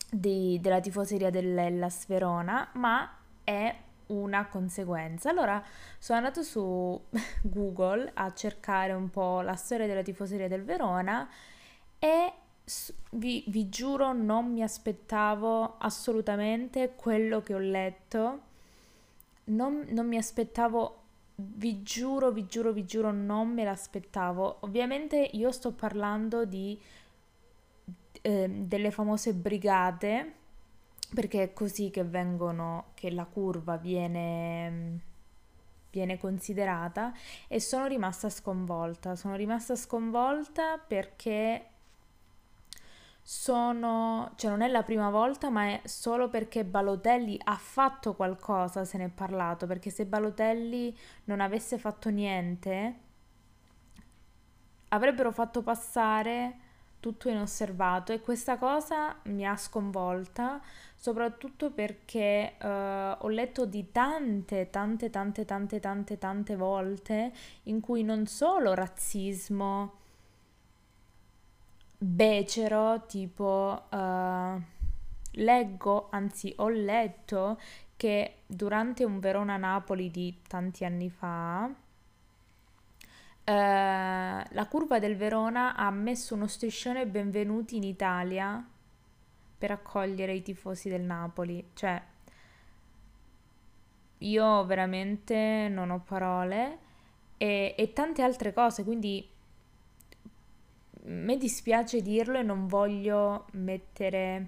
di, 0.10 0.58
della 0.60 0.80
tifoseria 0.80 1.30
dell'Ellas 1.30 2.08
Verona, 2.08 2.68
ma 2.74 3.16
è 3.44 3.76
una 4.12 4.48
conseguenza. 4.48 5.30
Allora 5.30 5.64
sono 5.98 6.20
andato 6.20 6.44
su 6.44 7.00
Google 7.44 8.12
a 8.14 8.34
cercare 8.34 8.94
un 8.94 9.10
po' 9.10 9.42
la 9.42 9.56
storia 9.56 9.88
della 9.88 10.02
tifoseria 10.02 10.48
del 10.48 10.64
Verona 10.64 11.30
e 12.00 12.34
vi, 13.12 13.44
vi 13.48 13.70
giuro 13.70 14.14
non 14.14 14.52
mi 14.52 14.64
aspettavo 14.64 15.78
assolutamente 15.78 16.94
quello 16.96 17.42
che 17.42 17.54
ho 17.54 17.60
letto, 17.60 18.40
non, 19.46 19.86
non 19.90 20.08
mi 20.08 20.18
aspettavo 20.18 20.98
vi 21.44 21.82
giuro, 21.82 22.32
vi 22.32 22.46
giuro, 22.46 22.72
vi 22.72 22.86
giuro, 22.86 23.12
non 23.12 23.50
me 23.50 23.64
l'aspettavo. 23.64 24.58
Ovviamente 24.62 25.18
io 25.18 25.52
sto 25.52 25.72
parlando 25.72 26.46
di 26.46 26.80
eh, 28.22 28.48
delle 28.48 28.92
famose 28.92 29.34
brigate, 29.34 30.34
perché 31.14 31.44
è 31.44 31.54
così 31.54 31.90
che 31.90 32.04
vengono, 32.04 32.92
che 32.94 33.12
la 33.12 33.26
curva 33.26 33.78
viene 33.78 35.10
viene 35.92 36.18
considerata 36.18 37.14
e 37.48 37.60
sono 37.60 37.86
rimasta 37.86 38.30
sconvolta. 38.30 39.16
Sono 39.16 39.36
rimasta 39.36 39.76
sconvolta 39.76 40.78
perché 40.78 41.66
sono, 43.22 44.32
cioè 44.36 44.50
non 44.50 44.62
è 44.62 44.68
la 44.68 44.84
prima 44.84 45.10
volta, 45.10 45.50
ma 45.50 45.66
è 45.66 45.82
solo 45.86 46.30
perché 46.30 46.66
Balotelli 46.66 47.40
ha 47.44 47.56
fatto 47.56 48.16
qualcosa, 48.16 48.84
se 48.84 48.98
ne 48.98 49.06
è 49.06 49.10
parlato, 49.10 49.68
perché 49.68 49.90
se 49.90 50.06
Balotelli 50.06 50.98
non 51.26 51.40
avesse 51.40 51.78
fatto 51.78 52.10
niente, 52.10 52.96
avrebbero 54.90 55.32
fatto 55.32 55.62
passare 55.62 56.70
tutto 57.00 57.30
inosservato 57.30 58.12
e 58.12 58.22
questa 58.22 58.58
cosa 58.58 59.16
mi 59.24 59.46
ha 59.46 59.58
sconvolta, 59.58 60.62
soprattutto 61.02 61.72
perché 61.72 62.58
uh, 62.62 63.26
ho 63.26 63.28
letto 63.30 63.66
di 63.66 63.92
tante, 63.92 64.70
tante, 64.70 65.10
tante, 65.10 65.46
tante, 65.46 65.80
tante, 65.80 66.18
tante 66.20 66.56
volte 66.56 67.34
in 67.64 67.80
cui 67.80 68.04
non 68.04 68.28
solo 68.28 68.76
razzismo, 68.76 69.94
becero, 71.98 73.04
tipo 73.08 73.82
uh, 73.90 74.62
leggo, 75.32 76.10
anzi 76.12 76.54
ho 76.58 76.70
letto 76.70 77.60
che 77.98 78.44
durante 78.46 79.04
un 79.04 79.20
Verona-Napoli 79.20 80.12
di 80.12 80.40
tanti 80.48 80.86
anni 80.86 81.10
fa 81.10 81.64
uh, 81.64 81.74
la 83.44 84.68
curva 84.70 85.00
del 85.00 85.16
Verona 85.16 85.76
ha 85.76 85.90
messo 85.90 86.36
uno 86.36 86.46
striscione 86.46 87.08
benvenuti 87.08 87.78
in 87.78 87.84
Italia 87.86 88.64
per 89.62 89.70
accogliere 89.70 90.34
i 90.34 90.42
tifosi 90.42 90.90
del 90.90 91.04
Napoli. 91.04 91.64
Cioè, 91.76 92.02
io 94.18 94.66
veramente 94.66 95.68
non 95.70 95.92
ho 95.92 96.02
parole 96.04 96.80
e, 97.38 97.76
e 97.78 97.94
tante 97.94 98.24
altre 98.24 98.54
cose, 98.54 98.84
quindi 98.84 99.24
me 101.04 101.38
dispiace 101.38 102.02
dirlo 102.02 102.40
e 102.40 102.42
non 102.42 102.66
voglio 102.66 103.46
mettere, 103.52 104.48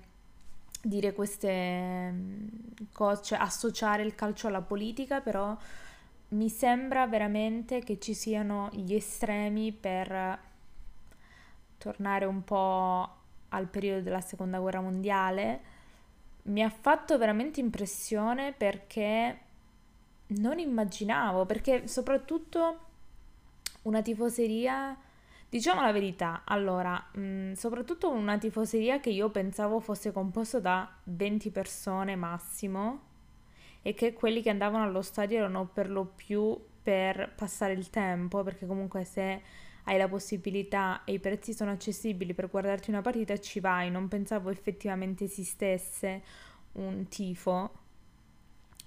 dire 0.81 1.13
queste 1.13 2.11
mm, 2.11 2.47
cose, 2.91 3.21
cioè 3.23 3.37
associare 3.39 4.01
il 4.01 4.15
calcio 4.15 4.47
alla 4.47 4.61
politica, 4.61 5.21
però 5.21 5.55
mi 6.29 6.49
sembra 6.49 7.05
veramente 7.05 7.81
che 7.81 7.99
ci 7.99 8.15
siano 8.15 8.69
gli 8.73 8.95
estremi 8.95 9.71
per 9.71 10.39
tornare 11.77 12.25
un 12.25 12.43
po' 12.43 13.21
al 13.53 13.67
periodo 13.67 14.01
della 14.01 14.21
seconda 14.21 14.59
guerra 14.59 14.81
mondiale. 14.81 15.61
Mi 16.43 16.63
ha 16.63 16.69
fatto 16.69 17.17
veramente 17.17 17.59
impressione 17.59 18.53
perché 18.53 19.39
non 20.27 20.59
immaginavo, 20.59 21.45
perché 21.45 21.87
soprattutto 21.87 22.79
una 23.83 24.01
tifoseria 24.01 24.97
Diciamo 25.53 25.81
la 25.81 25.91
verità, 25.91 26.41
allora, 26.45 26.93
mh, 27.13 27.21
mm, 27.21 27.51
soprattutto 27.51 28.09
una 28.09 28.39
tifoseria 28.39 28.99
che 28.99 29.11
io 29.11 29.29
pensavo 29.29 29.79
fosse 29.79 30.11
composta 30.11 30.59
da 30.59 30.91
20 31.03 31.51
persone 31.51 32.15
massimo 32.15 33.01
e 33.83 33.93
che 33.93 34.13
quelli 34.13 34.41
che 34.41 34.49
andavano 34.49 34.85
allo 34.85 35.03
stadio 35.03 35.37
erano 35.37 35.67
per 35.67 35.91
lo 35.91 36.05
più 36.05 36.59
per 36.81 37.33
passare 37.35 37.73
il 37.73 37.91
tempo, 37.91 38.41
perché 38.41 38.65
comunque 38.65 39.03
se 39.03 39.43
hai 39.83 39.97
la 39.97 40.07
possibilità 40.07 41.03
e 41.03 41.13
i 41.13 41.19
prezzi 41.19 41.53
sono 41.53 41.71
accessibili 41.71 42.33
per 42.33 42.49
guardarti 42.49 42.89
una 42.89 43.01
partita 43.01 43.37
ci 43.39 43.59
vai, 43.59 43.91
non 43.91 44.07
pensavo 44.07 44.49
effettivamente 44.49 45.25
esistesse 45.25 46.21
un 46.73 47.07
tifo 47.07 47.81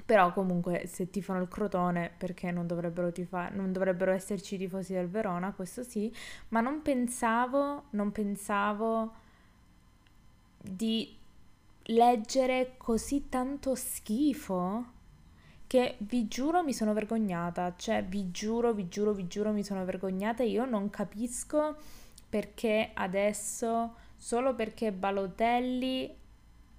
però 0.07 0.33
comunque 0.33 0.87
se 0.87 1.11
tifano 1.11 1.43
il 1.43 1.49
Crotone 1.49 2.13
perché 2.17 2.53
non 2.53 2.67
dovrebbero, 2.69 3.11
tifa- 3.11 3.49
non 3.49 3.73
dovrebbero 3.73 4.13
esserci 4.13 4.57
tifosi 4.57 4.93
del 4.93 5.09
Verona, 5.09 5.53
questo 5.53 5.83
sì, 5.83 6.15
ma 6.51 6.61
non 6.61 6.81
pensavo, 6.81 7.87
non 7.91 8.13
pensavo 8.13 9.13
di 10.59 11.13
leggere 11.87 12.75
così 12.77 13.29
tanto 13.29 13.75
schifo 13.75 14.95
che 15.67 15.97
vi 15.99 16.29
giuro 16.29 16.63
mi 16.63 16.73
sono 16.73 16.93
vergognata, 16.93 17.75
cioè 17.77 18.05
vi 18.05 18.31
giuro, 18.31 18.73
vi 18.73 18.89
giuro, 18.89 19.13
vi 19.13 19.27
giuro 19.27 19.53
mi 19.53 19.65
sono 19.65 19.85
vergognata. 19.85 20.43
E 20.43 20.49
io 20.49 20.65
non 20.65 20.91
capisco 20.91 21.77
perché 22.29 22.91
adesso, 22.95 23.97
solo 24.17 24.55
perché 24.55 24.93
Balotelli 24.93 26.15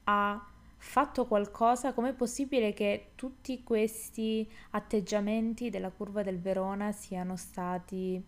ha 0.06 0.48
fatto 0.78 1.26
qualcosa, 1.26 1.94
com'è 1.94 2.14
possibile 2.14 2.74
che 2.74 3.12
tutti 3.16 3.64
questi 3.64 4.50
atteggiamenti 4.72 5.70
della 5.70 5.90
curva 5.90 6.24
del 6.24 6.40
Verona 6.40 6.92
siano 6.92 7.36
stati 7.36 8.24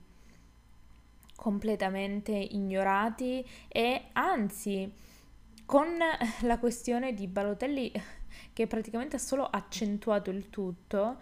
completamente 1.35 2.31
ignorati? 2.31 3.45
E 3.67 4.07
anzi 4.13 4.91
con 5.65 5.97
la 6.41 6.57
questione 6.57 7.13
di 7.13 7.27
Balotelli 7.27 7.91
che 8.53 8.67
praticamente 8.67 9.15
ha 9.15 9.19
solo 9.19 9.45
accentuato 9.45 10.29
il 10.29 10.49
tutto 10.49 11.17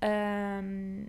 ehm, 0.00 1.06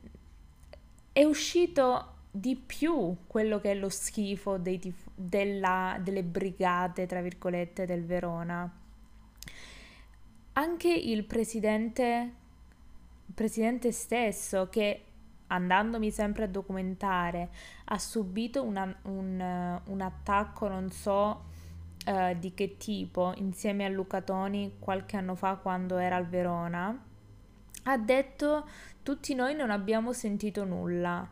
è 1.13 1.23
uscito 1.23 2.19
di 2.31 2.55
più 2.55 3.17
quello 3.27 3.59
che 3.59 3.71
è 3.71 3.75
lo 3.75 3.89
schifo 3.89 4.59
tif- 4.61 5.09
della, 5.13 5.97
delle 6.01 6.23
brigate 6.23 7.05
tra 7.05 7.21
virgolette 7.21 7.85
del 7.85 8.05
Verona. 8.05 8.71
Anche 10.53 10.93
il 10.93 11.23
presidente, 11.25 12.33
presidente 13.33 13.91
stesso 13.91 14.69
che 14.69 15.03
andandomi 15.47 16.11
sempre 16.11 16.45
a 16.45 16.47
documentare 16.47 17.49
ha 17.85 17.97
subito 17.97 18.63
una, 18.63 18.83
un, 19.03 19.81
un, 19.85 20.01
attacco 20.01 20.69
non 20.69 20.89
so 20.91 21.49
uh, 22.05 22.37
di 22.37 22.53
che 22.53 22.77
tipo 22.77 23.33
insieme 23.35 23.85
a 23.85 23.89
Luca 23.89 24.21
Toni 24.21 24.75
qualche 24.79 25.17
anno 25.17 25.35
fa 25.35 25.55
quando 25.55 25.97
era 25.97 26.15
al 26.15 26.27
Verona 26.27 27.05
ha 27.83 27.97
detto 27.97 28.67
tutti 29.03 29.33
noi 29.33 29.55
non 29.55 29.71
abbiamo 29.71 30.13
sentito 30.13 30.63
nulla 30.63 31.27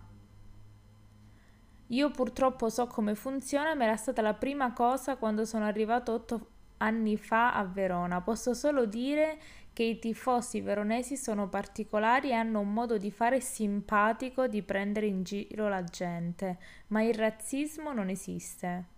io 1.88 2.12
purtroppo 2.12 2.70
so 2.70 2.88
come 2.88 3.16
funziona 3.16 3.74
ma 3.76 3.86
era 3.86 3.96
stata 3.96 4.22
la 4.22 4.34
prima 4.34 4.74
cosa 4.74 5.16
quando 5.18 5.46
sono 5.46 5.66
arrivato 5.66 6.14
otto 6.14 6.48
anni 6.80 7.18
fa 7.18 7.54
a 7.54 7.64
Verona. 7.64 8.22
Posso 8.22 8.54
solo 8.54 8.86
dire 8.86 9.40
che 9.74 9.84
i 9.84 10.00
tifosi 10.00 10.62
veronesi 10.62 11.16
sono 11.16 11.48
particolari 11.48 12.30
e 12.30 12.34
hanno 12.34 12.60
un 12.60 12.74
modo 12.74 12.98
di 12.98 13.12
fare 13.12 13.40
simpatico 13.40 14.48
di 14.48 14.62
prendere 14.62 15.06
in 15.06 15.24
giro 15.24 15.70
la 15.70 15.84
gente, 15.84 16.58
ma 16.88 17.02
il 17.02 17.14
razzismo 17.14 17.94
non 17.94 18.10
esiste. 18.10 18.98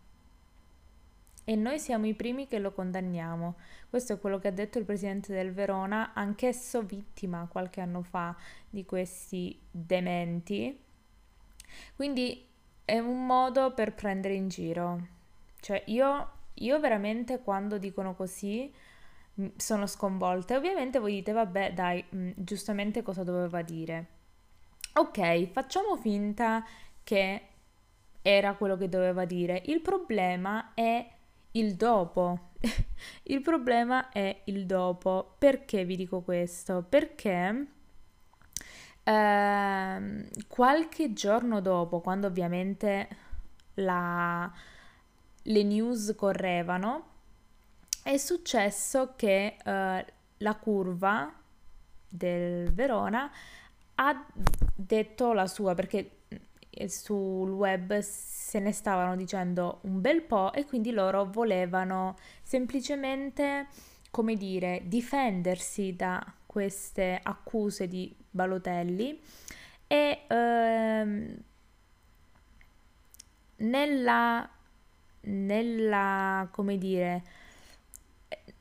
E 1.43 1.55
noi 1.55 1.79
siamo 1.79 2.05
i 2.05 2.13
primi 2.13 2.47
che 2.47 2.59
lo 2.59 2.71
condanniamo. 2.71 3.55
Questo 3.89 4.13
è 4.13 4.19
quello 4.19 4.39
che 4.39 4.47
ha 4.49 4.51
detto 4.51 4.77
il 4.77 4.85
presidente 4.85 5.33
del 5.33 5.51
Verona, 5.51 6.13
anch'esso 6.13 6.83
vittima 6.83 7.47
qualche 7.49 7.81
anno 7.81 8.03
fa 8.03 8.35
di 8.69 8.85
questi 8.85 9.59
dementi. 9.69 10.79
Quindi 11.95 12.47
è 12.85 12.99
un 12.99 13.25
modo 13.25 13.73
per 13.73 13.93
prendere 13.93 14.33
in 14.33 14.47
giro. 14.47 15.07
Cioè 15.59 15.83
io, 15.87 16.31
io 16.55 16.79
veramente 16.79 17.39
quando 17.41 17.77
dicono 17.77 18.15
così 18.15 18.73
sono 19.55 19.87
sconvolta 19.87 20.57
ovviamente 20.57 20.99
voi 20.99 21.13
dite 21.13 21.31
vabbè 21.31 21.73
dai, 21.73 22.03
mh, 22.07 22.31
giustamente 22.35 23.01
cosa 23.01 23.23
doveva 23.23 23.61
dire. 23.61 24.07
Ok, 24.93 25.47
facciamo 25.51 25.95
finta 25.95 26.65
che 27.03 27.47
era 28.21 28.53
quello 28.55 28.77
che 28.77 28.89
doveva 28.89 29.25
dire. 29.25 29.61
Il 29.65 29.81
problema 29.81 30.73
è 30.73 31.07
il 31.51 31.75
dopo. 31.75 32.49
il 33.23 33.41
problema 33.41 34.09
è 34.09 34.41
il 34.45 34.65
dopo. 34.65 35.35
Perché 35.37 35.85
vi 35.85 35.95
dico 35.95 36.21
questo? 36.21 36.85
Perché 36.87 37.67
eh, 39.03 40.29
qualche 40.47 41.13
giorno 41.13 41.59
dopo, 41.61 42.01
quando 42.01 42.27
ovviamente 42.27 43.07
la, 43.75 44.51
le 45.43 45.63
news 45.63 46.13
correvano, 46.15 47.09
è 48.03 48.17
successo 48.17 49.13
che 49.15 49.57
eh, 49.63 50.05
la 50.37 50.55
curva 50.55 51.33
del 52.07 52.71
Verona 52.73 53.31
ha 53.95 54.25
detto 54.75 55.33
la 55.33 55.47
sua 55.47 55.75
perché 55.75 56.20
sul 56.87 57.49
web 57.51 57.99
se 57.99 58.59
ne 58.59 58.71
stavano 58.71 59.15
dicendo 59.15 59.79
un 59.83 60.01
bel 60.01 60.21
po' 60.21 60.53
e 60.53 60.65
quindi 60.65 60.91
loro 60.91 61.25
volevano 61.25 62.15
semplicemente, 62.43 63.67
come 64.09 64.35
dire, 64.35 64.81
difendersi 64.85 65.95
da 65.95 66.21
queste 66.45 67.19
accuse 67.21 67.87
di 67.87 68.13
Balotelli 68.29 69.19
e 69.87 70.23
ehm, 70.27 71.37
nella, 73.57 74.49
nella, 75.21 76.47
come 76.51 76.77
dire, 76.77 77.23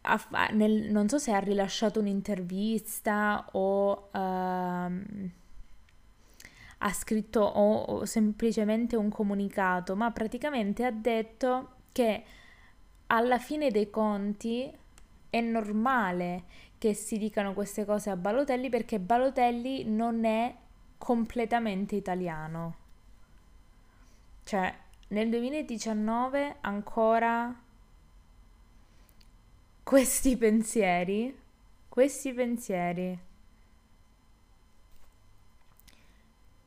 ha, 0.02 0.48
nel, 0.52 0.90
non 0.90 1.08
so 1.08 1.18
se 1.18 1.32
ha 1.32 1.38
rilasciato 1.38 2.00
un'intervista 2.00 3.48
o... 3.52 4.10
Ehm, 4.12 5.32
ha 6.82 6.92
scritto 6.92 7.40
o, 7.40 7.82
o 7.82 8.04
semplicemente 8.06 8.96
un 8.96 9.10
comunicato, 9.10 9.96
ma 9.96 10.10
praticamente 10.10 10.84
ha 10.84 10.90
detto 10.90 11.76
che 11.92 12.24
alla 13.08 13.38
fine 13.38 13.70
dei 13.70 13.90
conti 13.90 14.70
è 15.28 15.40
normale 15.40 16.44
che 16.78 16.94
si 16.94 17.18
dicano 17.18 17.52
queste 17.52 17.84
cose 17.84 18.08
a 18.10 18.16
Balotelli 18.16 18.70
perché 18.70 18.98
Balotelli 18.98 19.84
non 19.84 20.24
è 20.24 20.54
completamente 20.96 21.96
italiano. 21.96 22.76
Cioè, 24.44 24.74
nel 25.08 25.28
2019 25.28 26.56
ancora 26.62 27.54
questi 29.82 30.36
pensieri, 30.36 31.36
questi 31.88 32.32
pensieri 32.32 33.28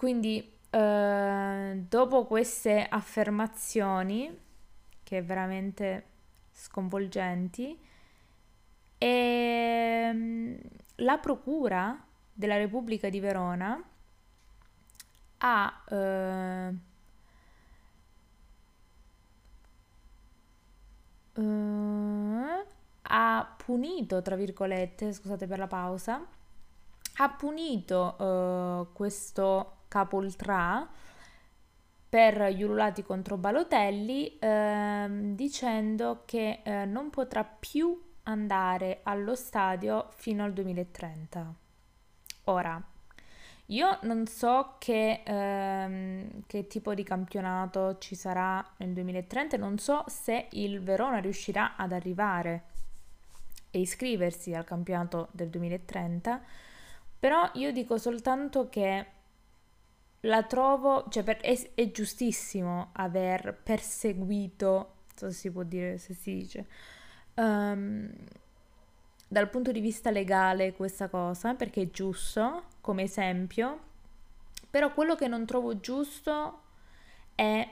Quindi 0.03 0.59
eh, 0.69 1.85
dopo 1.87 2.25
queste 2.25 2.85
affermazioni, 2.89 4.37
che 5.01 5.21
veramente 5.21 6.07
sconvolgenti, 6.51 7.79
e, 8.97 9.07
ehm, 9.07 10.59
la 10.95 11.17
Procura 11.19 12.05
della 12.33 12.57
Repubblica 12.57 13.07
di 13.07 13.21
Verona 13.21 13.81
ha 15.37 15.83
eh, 15.89 16.91
Uh, 21.35 22.63
ha 23.03 23.55
punito, 23.57 24.21
tra 24.21 24.35
virgolette, 24.35 25.13
scusate 25.13 25.47
per 25.47 25.57
la 25.57 25.67
pausa, 25.67 26.23
ha 27.15 27.29
punito 27.29 28.15
uh, 28.21 28.93
questo 28.93 29.82
Capoltrà 29.93 30.89
per 32.09 32.47
gli 32.47 32.63
ululati 32.63 33.03
contro 33.03 33.37
Balotelli 33.37 34.39
eh, 34.39 35.05
dicendo 35.35 36.23
che 36.25 36.61
eh, 36.63 36.85
non 36.85 37.11
potrà 37.11 37.43
più 37.43 38.01
andare 38.23 39.01
allo 39.03 39.35
stadio 39.35 40.07
fino 40.15 40.43
al 40.43 40.51
2030. 40.51 41.53
Ora, 42.45 42.83
io 43.67 43.99
non 44.01 44.25
so 44.25 44.77
che, 44.79 45.21
ehm, 45.23 46.41
che, 46.47 46.65
tipo 46.65 46.95
di 46.95 47.03
campionato 47.03 47.99
ci 47.99 48.15
sarà 48.15 48.67
nel 48.77 48.93
2030, 48.93 49.57
non 49.57 49.77
so 49.77 50.03
se 50.07 50.47
il 50.53 50.81
Verona 50.81 51.19
riuscirà 51.19 51.75
ad 51.75 51.91
arrivare 51.91 52.63
e 53.69 53.79
iscriversi 53.79 54.55
al 54.55 54.63
campionato 54.63 55.27
del 55.33 55.49
2030, 55.49 56.41
però 57.19 57.47
io 57.53 57.71
dico 57.71 57.99
soltanto 57.99 58.69
che 58.69 59.21
la 60.25 60.43
trovo, 60.43 61.05
cioè 61.09 61.23
per, 61.23 61.37
è, 61.37 61.71
è, 61.73 61.91
giustissimo 61.91 62.89
aver 62.93 63.57
perseguito, 63.61 64.69
non 64.69 65.15
so 65.15 65.29
se 65.29 65.37
si 65.37 65.51
può 65.51 65.63
dire, 65.63 65.97
se 65.97 66.13
si 66.13 66.33
dice, 66.35 66.67
um, 67.35 68.09
dal 69.27 69.49
punto 69.49 69.71
di 69.71 69.81
vista 69.81 70.11
legale 70.11 70.73
questa 70.73 71.09
cosa, 71.09 71.55
perché 71.55 71.81
è 71.83 71.89
giusto 71.89 72.65
come 72.81 73.03
esempio, 73.03 73.91
però 74.69 74.93
quello 74.93 75.15
che 75.15 75.27
non 75.27 75.45
trovo 75.45 75.79
giusto 75.79 76.61
è 77.35 77.67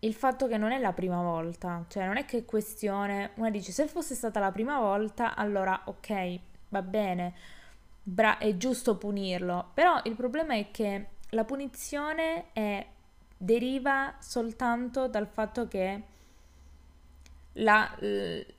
il 0.00 0.14
fatto 0.14 0.46
che 0.46 0.58
non 0.58 0.72
è 0.72 0.78
la 0.78 0.92
prima 0.92 1.22
volta, 1.22 1.84
cioè 1.88 2.04
non 2.04 2.18
è 2.18 2.26
che 2.26 2.44
questione, 2.44 3.30
una 3.36 3.50
dice 3.50 3.72
se 3.72 3.86
fosse 3.86 4.14
stata 4.14 4.40
la 4.40 4.52
prima 4.52 4.78
volta, 4.78 5.34
allora 5.34 5.80
ok, 5.86 6.38
va 6.68 6.82
bene, 6.82 7.34
bra- 8.08 8.38
è 8.38 8.56
giusto 8.56 8.96
punirlo, 8.96 9.70
però 9.74 10.00
il 10.04 10.14
problema 10.14 10.54
è 10.54 10.70
che 10.70 11.08
la 11.30 11.44
punizione 11.44 12.52
è, 12.52 12.86
deriva 13.36 14.14
soltanto 14.20 15.08
dal 15.08 15.26
fatto 15.26 15.66
che 15.66 16.02
la, 17.54 17.96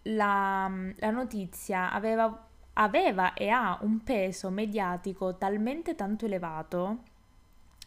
la, 0.03 0.69
la 0.97 1.11
notizia 1.11 1.91
aveva, 1.91 2.47
aveva 2.73 3.33
e 3.33 3.47
ha 3.47 3.77
un 3.81 4.03
peso 4.03 4.49
mediatico 4.49 5.37
talmente 5.37 5.95
tanto 5.95 6.25
elevato 6.25 7.03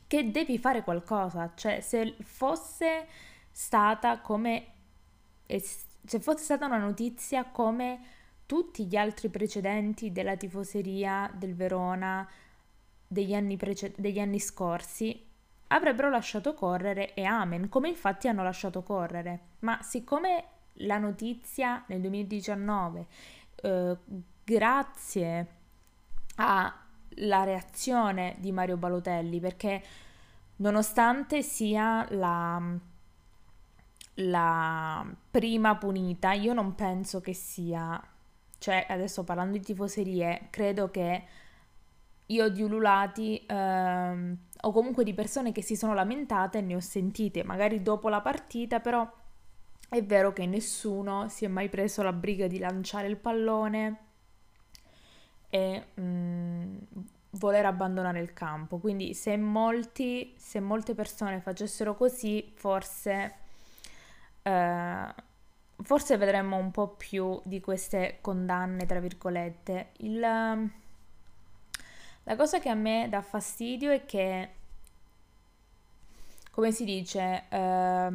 che 0.07 0.31
devi 0.31 0.57
fare 0.59 0.83
qualcosa, 0.83 1.53
cioè 1.55 1.81
se 1.81 2.17
fosse 2.23 3.07
stata 3.51 4.21
come 4.21 4.67
se 5.47 6.21
fosse 6.21 6.45
stata 6.45 6.67
una 6.67 6.79
notizia 6.79 7.45
come 7.45 8.01
tutti 8.51 8.87
gli 8.87 8.97
altri 8.97 9.29
precedenti 9.29 10.11
della 10.11 10.35
tifoseria 10.35 11.31
del 11.33 11.55
Verona 11.55 12.29
degli 13.07 13.33
anni, 13.33 13.57
prece- 13.57 13.93
degli 13.97 14.19
anni 14.19 14.41
scorsi 14.41 15.25
avrebbero 15.69 16.11
lasciato 16.11 16.53
correre 16.55 17.15
e 17.15 17.23
amen, 17.23 17.69
come 17.69 17.91
infatti 17.91 18.27
hanno 18.27 18.43
lasciato 18.43 18.83
correre. 18.83 19.41
Ma 19.61 19.81
siccome 19.83 20.47
la 20.79 20.99
notizia 20.99 21.85
nel 21.87 22.01
2019, 22.01 23.07
eh, 23.55 23.97
grazie 24.43 25.47
alla 26.35 27.45
reazione 27.45 28.35
di 28.41 28.51
Mario 28.51 28.77
Balotelli, 28.77 29.39
perché 29.39 29.81
nonostante 30.57 31.43
sia 31.43 32.05
la, 32.11 32.61
la 34.15 35.07
prima 35.31 35.77
punita, 35.77 36.33
io 36.33 36.53
non 36.53 36.75
penso 36.75 37.21
che 37.21 37.33
sia 37.33 38.03
cioè, 38.61 38.85
adesso 38.91 39.25
parlando 39.25 39.57
di 39.57 39.65
tifoserie, 39.65 40.49
credo 40.51 40.91
che 40.91 41.25
io 42.27 42.49
di 42.51 42.63
ululati 42.63 43.43
ehm, 43.47 44.37
o 44.61 44.71
comunque 44.71 45.03
di 45.03 45.15
persone 45.15 45.51
che 45.51 45.63
si 45.63 45.77
sono 45.77 45.95
lamentate 45.95 46.61
ne 46.61 46.77
ho 46.77 46.81
sentite, 46.81 47.43
magari 47.43 47.81
dopo 47.81 48.11
la 48.11 48.21
partita, 48.21 48.79
però 48.81 49.11
è 49.89 50.05
vero 50.05 50.35
che 50.35 50.45
nessuno 50.45 51.29
si 51.29 51.47
è 51.47 51.49
mai 51.49 51.71
preso 51.71 52.03
la 52.03 52.13
briga 52.13 52.47
di 52.47 52.59
lanciare 52.59 53.09
il 53.09 53.17
pallone 53.17 53.99
e 55.49 55.87
mh, 55.95 56.03
mm, 56.03 56.77
voler 57.31 57.65
abbandonare 57.65 58.21
il 58.21 58.35
campo. 58.35 58.77
Quindi 58.77 59.15
se 59.15 59.39
molti, 59.39 60.35
se 60.37 60.61
molte 60.61 60.95
persone 60.95 61.41
facessero 61.41 61.97
così, 61.97 62.53
forse 62.55 63.35
eh, 64.43 65.15
forse 65.83 66.17
vedremo 66.17 66.57
un 66.57 66.71
po' 66.71 66.89
più 66.89 67.41
di 67.45 67.61
queste 67.61 68.19
condanne, 68.21 68.87
tra 68.87 69.01
virgolette. 69.01 69.91
Il, 69.99 70.19
la 70.19 72.37
cosa 72.37 72.59
che 72.59 72.69
a 72.69 72.75
me 72.75 73.07
dà 73.09 73.23
fastidio 73.23 73.91
è 73.91 74.05
che, 74.05 74.51
come 76.51 76.73
si 76.73 76.85
dice, 76.85 77.45
eh, 77.49 78.13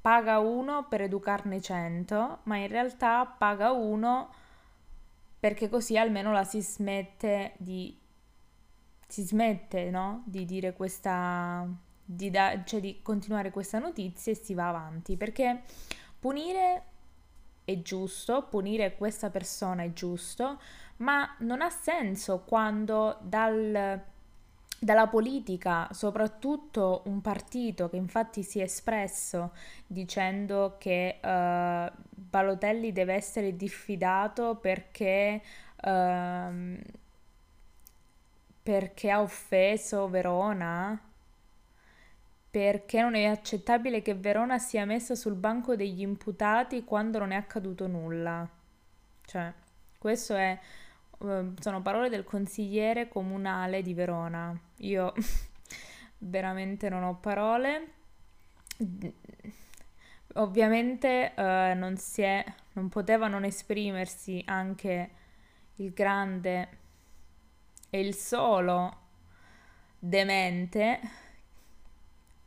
paga 0.00 0.38
uno 0.38 0.86
per 0.88 1.02
educarne 1.02 1.60
cento, 1.60 2.38
ma 2.44 2.56
in 2.56 2.68
realtà 2.68 3.26
paga 3.26 3.72
uno 3.72 4.30
perché 5.38 5.68
così 5.68 5.98
almeno 5.98 6.32
la 6.32 6.44
si 6.44 6.60
smette 6.60 7.54
di 7.56 7.98
si 9.06 9.24
smette, 9.24 9.90
no? 9.90 10.22
Di 10.24 10.44
dire 10.44 10.72
questa 10.72 11.66
di, 12.04 12.30
da, 12.30 12.62
cioè 12.64 12.80
di 12.80 13.00
continuare 13.02 13.50
questa 13.50 13.78
notizia 13.78 14.32
e 14.32 14.36
si 14.36 14.54
va 14.54 14.68
avanti, 14.68 15.16
perché 15.16 15.62
punire 16.22 16.82
è 17.64 17.82
giusto, 17.82 18.44
punire 18.48 18.94
questa 18.94 19.28
persona 19.28 19.82
è 19.82 19.92
giusto, 19.92 20.60
ma 20.98 21.34
non 21.40 21.62
ha 21.62 21.68
senso 21.68 22.44
quando 22.46 23.18
dal 23.22 24.00
dalla 24.82 25.06
politica, 25.06 25.88
soprattutto 25.92 27.02
un 27.04 27.20
partito 27.20 27.88
che 27.88 27.94
infatti 27.94 28.42
si 28.42 28.58
è 28.58 28.64
espresso 28.64 29.52
dicendo 29.86 30.74
che 30.78 31.20
uh, 31.22 31.92
Balotelli 32.10 32.90
deve 32.90 33.14
essere 33.14 33.54
diffidato 33.54 34.56
perché, 34.56 35.40
uh, 35.84 36.80
perché 38.60 39.10
ha 39.10 39.20
offeso 39.20 40.08
Verona, 40.08 41.00
perché 42.52 43.00
non 43.00 43.16
è 43.16 43.24
accettabile 43.24 44.02
che 44.02 44.14
Verona 44.14 44.58
sia 44.60 44.84
messa 44.84 45.16
sul 45.16 45.34
banco 45.34 45.74
degli 45.74 46.02
imputati 46.02 46.84
quando 46.84 47.18
non 47.18 47.32
è 47.32 47.34
accaduto 47.34 47.88
nulla. 47.88 48.48
Cioè, 49.24 49.52
questo 49.98 50.36
è 50.36 50.56
Ehm, 51.22 51.56
sono 51.58 51.82
parole 51.82 52.08
del 52.08 52.24
consigliere 52.24 53.08
comunale 53.08 53.82
di 53.82 53.94
Verona. 53.94 54.58
Io 54.78 55.12
veramente 56.18 56.88
non 56.88 57.04
ho 57.04 57.16
parole. 57.16 57.94
Ovviamente 60.34 61.32
uh, 61.36 61.76
non 61.78 61.96
è, 62.16 62.44
non 62.72 62.88
poteva 62.88 63.28
non 63.28 63.44
esprimersi 63.44 64.42
anche 64.46 65.10
il 65.76 65.92
grande 65.92 66.68
e 67.90 68.00
il 68.00 68.14
solo 68.14 68.96
demente 69.98 71.00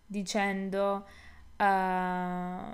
dicendo 0.06 1.06
uh, 1.58 2.74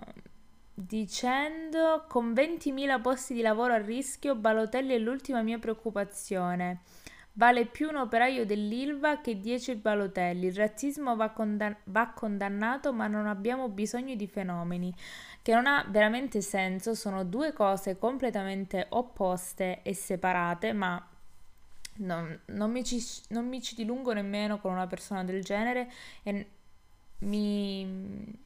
dicendo 0.73 2.05
con 2.07 2.33
20.000 2.33 3.01
posti 3.01 3.33
di 3.33 3.41
lavoro 3.41 3.73
a 3.73 3.77
rischio 3.77 4.35
Balotelli 4.35 4.93
è 4.93 4.97
l'ultima 4.97 5.41
mia 5.41 5.59
preoccupazione. 5.59 6.81
Vale 7.33 7.65
più 7.65 7.87
un 7.87 7.95
operaio 7.95 8.45
dell'Ilva 8.45 9.21
che 9.21 9.39
10 9.39 9.75
Balotelli. 9.75 10.47
Il 10.47 10.55
razzismo 10.55 11.15
va, 11.15 11.29
condan- 11.29 11.77
va 11.85 12.11
condannato 12.13 12.91
ma 12.91 13.07
non 13.07 13.27
abbiamo 13.27 13.69
bisogno 13.69 14.15
di 14.15 14.27
fenomeni. 14.27 14.93
Che 15.41 15.53
non 15.53 15.65
ha 15.65 15.85
veramente 15.87 16.41
senso, 16.41 16.93
sono 16.93 17.23
due 17.23 17.53
cose 17.53 17.97
completamente 17.97 18.87
opposte 18.89 19.81
e 19.81 19.93
separate, 19.95 20.71
ma 20.73 21.03
non, 21.97 22.39
non, 22.47 22.71
mi, 22.71 22.83
ci, 22.83 23.03
non 23.29 23.47
mi 23.47 23.61
ci 23.61 23.75
dilungo 23.75 24.13
nemmeno 24.13 24.59
con 24.59 24.71
una 24.71 24.87
persona 24.87 25.23
del 25.23 25.43
genere 25.43 25.91
e 26.23 26.47
mi 27.21 28.39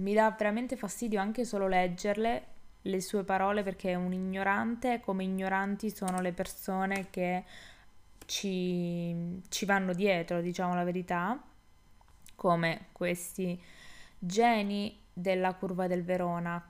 mi 0.00 0.14
dà 0.14 0.30
veramente 0.36 0.76
fastidio 0.76 1.20
anche 1.20 1.44
solo 1.44 1.68
leggerle, 1.68 2.44
le 2.82 3.00
sue 3.00 3.24
parole, 3.24 3.62
perché 3.62 3.90
è 3.90 3.94
un 3.94 4.12
ignorante, 4.12 5.00
come 5.00 5.24
ignoranti 5.24 5.90
sono 5.90 6.20
le 6.20 6.32
persone 6.32 7.08
che 7.10 7.44
ci, 8.24 9.42
ci 9.48 9.64
vanno 9.66 9.92
dietro, 9.92 10.40
diciamo 10.40 10.74
la 10.74 10.84
verità, 10.84 11.42
come 12.34 12.86
questi 12.92 13.60
geni 14.18 14.98
della 15.12 15.54
curva 15.54 15.86
del 15.86 16.02
Verona. 16.04 16.64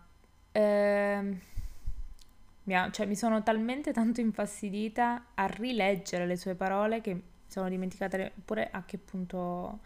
Eh, 0.50 1.38
cioè, 2.90 3.06
mi 3.06 3.16
sono 3.16 3.42
talmente 3.42 3.92
tanto 3.92 4.20
infastidita 4.20 5.26
a 5.34 5.46
rileggere 5.46 6.26
le 6.26 6.36
sue 6.36 6.54
parole 6.54 7.00
che 7.00 7.22
sono 7.46 7.68
dimenticata 7.68 8.30
pure 8.44 8.68
a 8.70 8.84
che 8.84 8.98
punto 8.98 9.80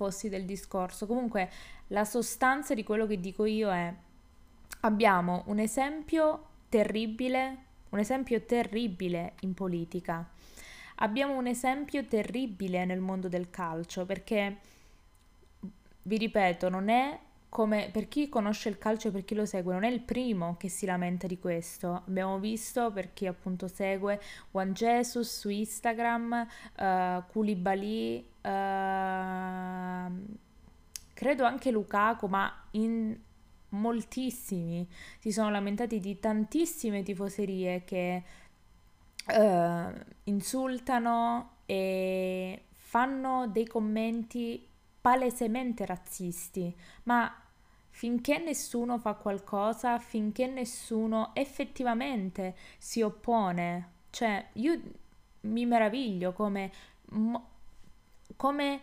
fossi 0.00 0.30
del 0.30 0.46
discorso. 0.46 1.06
Comunque 1.06 1.50
la 1.88 2.06
sostanza 2.06 2.72
di 2.72 2.84
quello 2.84 3.06
che 3.06 3.20
dico 3.20 3.44
io 3.44 3.70
è 3.70 3.94
abbiamo 4.80 5.42
un 5.48 5.58
esempio 5.58 6.46
terribile, 6.70 7.64
un 7.90 7.98
esempio 7.98 8.40
terribile 8.46 9.34
in 9.40 9.52
politica. 9.52 10.26
Abbiamo 11.02 11.36
un 11.36 11.46
esempio 11.46 12.06
terribile 12.06 12.86
nel 12.86 13.00
mondo 13.00 13.28
del 13.28 13.50
calcio 13.50 14.06
perché 14.06 14.56
vi 16.04 16.16
ripeto, 16.16 16.70
non 16.70 16.88
è 16.88 17.18
come 17.50 17.90
per 17.92 18.06
chi 18.08 18.28
conosce 18.28 18.68
il 18.68 18.78
calcio 18.78 19.10
per 19.10 19.24
chi 19.24 19.34
lo 19.34 19.44
segue, 19.44 19.74
non 19.74 19.82
è 19.82 19.88
il 19.90 20.00
primo 20.00 20.56
che 20.56 20.68
si 20.68 20.86
lamenta 20.86 21.26
di 21.26 21.38
questo. 21.38 22.04
Abbiamo 22.06 22.38
visto 22.38 22.92
per 22.92 23.12
chi 23.12 23.26
appunto 23.26 23.66
segue 23.66 24.20
Juan 24.52 24.72
Jesus 24.72 25.40
su 25.40 25.48
Instagram, 25.50 26.46
uh, 26.78 27.24
Koulibaly, 27.26 28.18
uh, 28.40 28.48
credo 31.12 31.44
anche 31.44 31.70
Lukaku, 31.72 32.26
ma 32.28 32.50
in 32.72 33.18
moltissimi 33.70 34.88
si 35.18 35.32
sono 35.32 35.50
lamentati 35.50 35.98
di 35.98 36.18
tantissime 36.20 37.02
tifoserie 37.02 37.82
che 37.84 38.22
uh, 39.26 39.92
insultano 40.24 41.56
e 41.66 42.66
fanno 42.74 43.48
dei 43.48 43.66
commenti 43.66 44.68
palesemente 45.00 45.86
razzisti, 45.86 46.76
ma 47.04 47.39
finché 48.00 48.38
nessuno 48.38 48.96
fa 48.96 49.12
qualcosa, 49.12 49.98
finché 49.98 50.46
nessuno 50.46 51.32
effettivamente 51.34 52.56
si 52.78 53.02
oppone, 53.02 53.90
cioè 54.08 54.42
io 54.54 54.80
mi 55.42 55.66
meraviglio 55.66 56.32
come, 56.32 56.72
come 58.36 58.80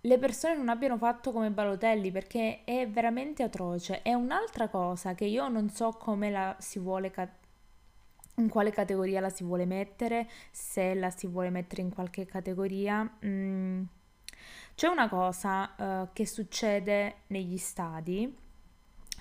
le 0.00 0.18
persone 0.18 0.56
non 0.56 0.68
abbiano 0.68 0.96
fatto 0.98 1.32
come 1.32 1.50
Balotelli 1.50 2.12
perché 2.12 2.62
è 2.62 2.88
veramente 2.88 3.42
atroce. 3.42 4.02
È 4.02 4.14
un'altra 4.14 4.68
cosa 4.68 5.14
che 5.14 5.24
io 5.24 5.48
non 5.48 5.68
so 5.70 5.90
come 5.90 6.30
la 6.30 6.54
si 6.60 6.78
vuole 6.78 7.10
ca- 7.10 7.28
in 8.36 8.48
quale 8.48 8.70
categoria 8.70 9.18
la 9.18 9.30
si 9.30 9.42
vuole 9.42 9.64
mettere, 9.64 10.30
se 10.52 10.94
la 10.94 11.10
si 11.10 11.26
vuole 11.26 11.50
mettere 11.50 11.82
in 11.82 11.92
qualche 11.92 12.24
categoria. 12.24 13.18
Mm 13.26 13.82
c'è 14.74 14.88
una 14.88 15.08
cosa 15.08 15.74
uh, 15.76 16.08
che 16.12 16.26
succede 16.26 17.22
negli 17.28 17.56
stadi, 17.56 18.36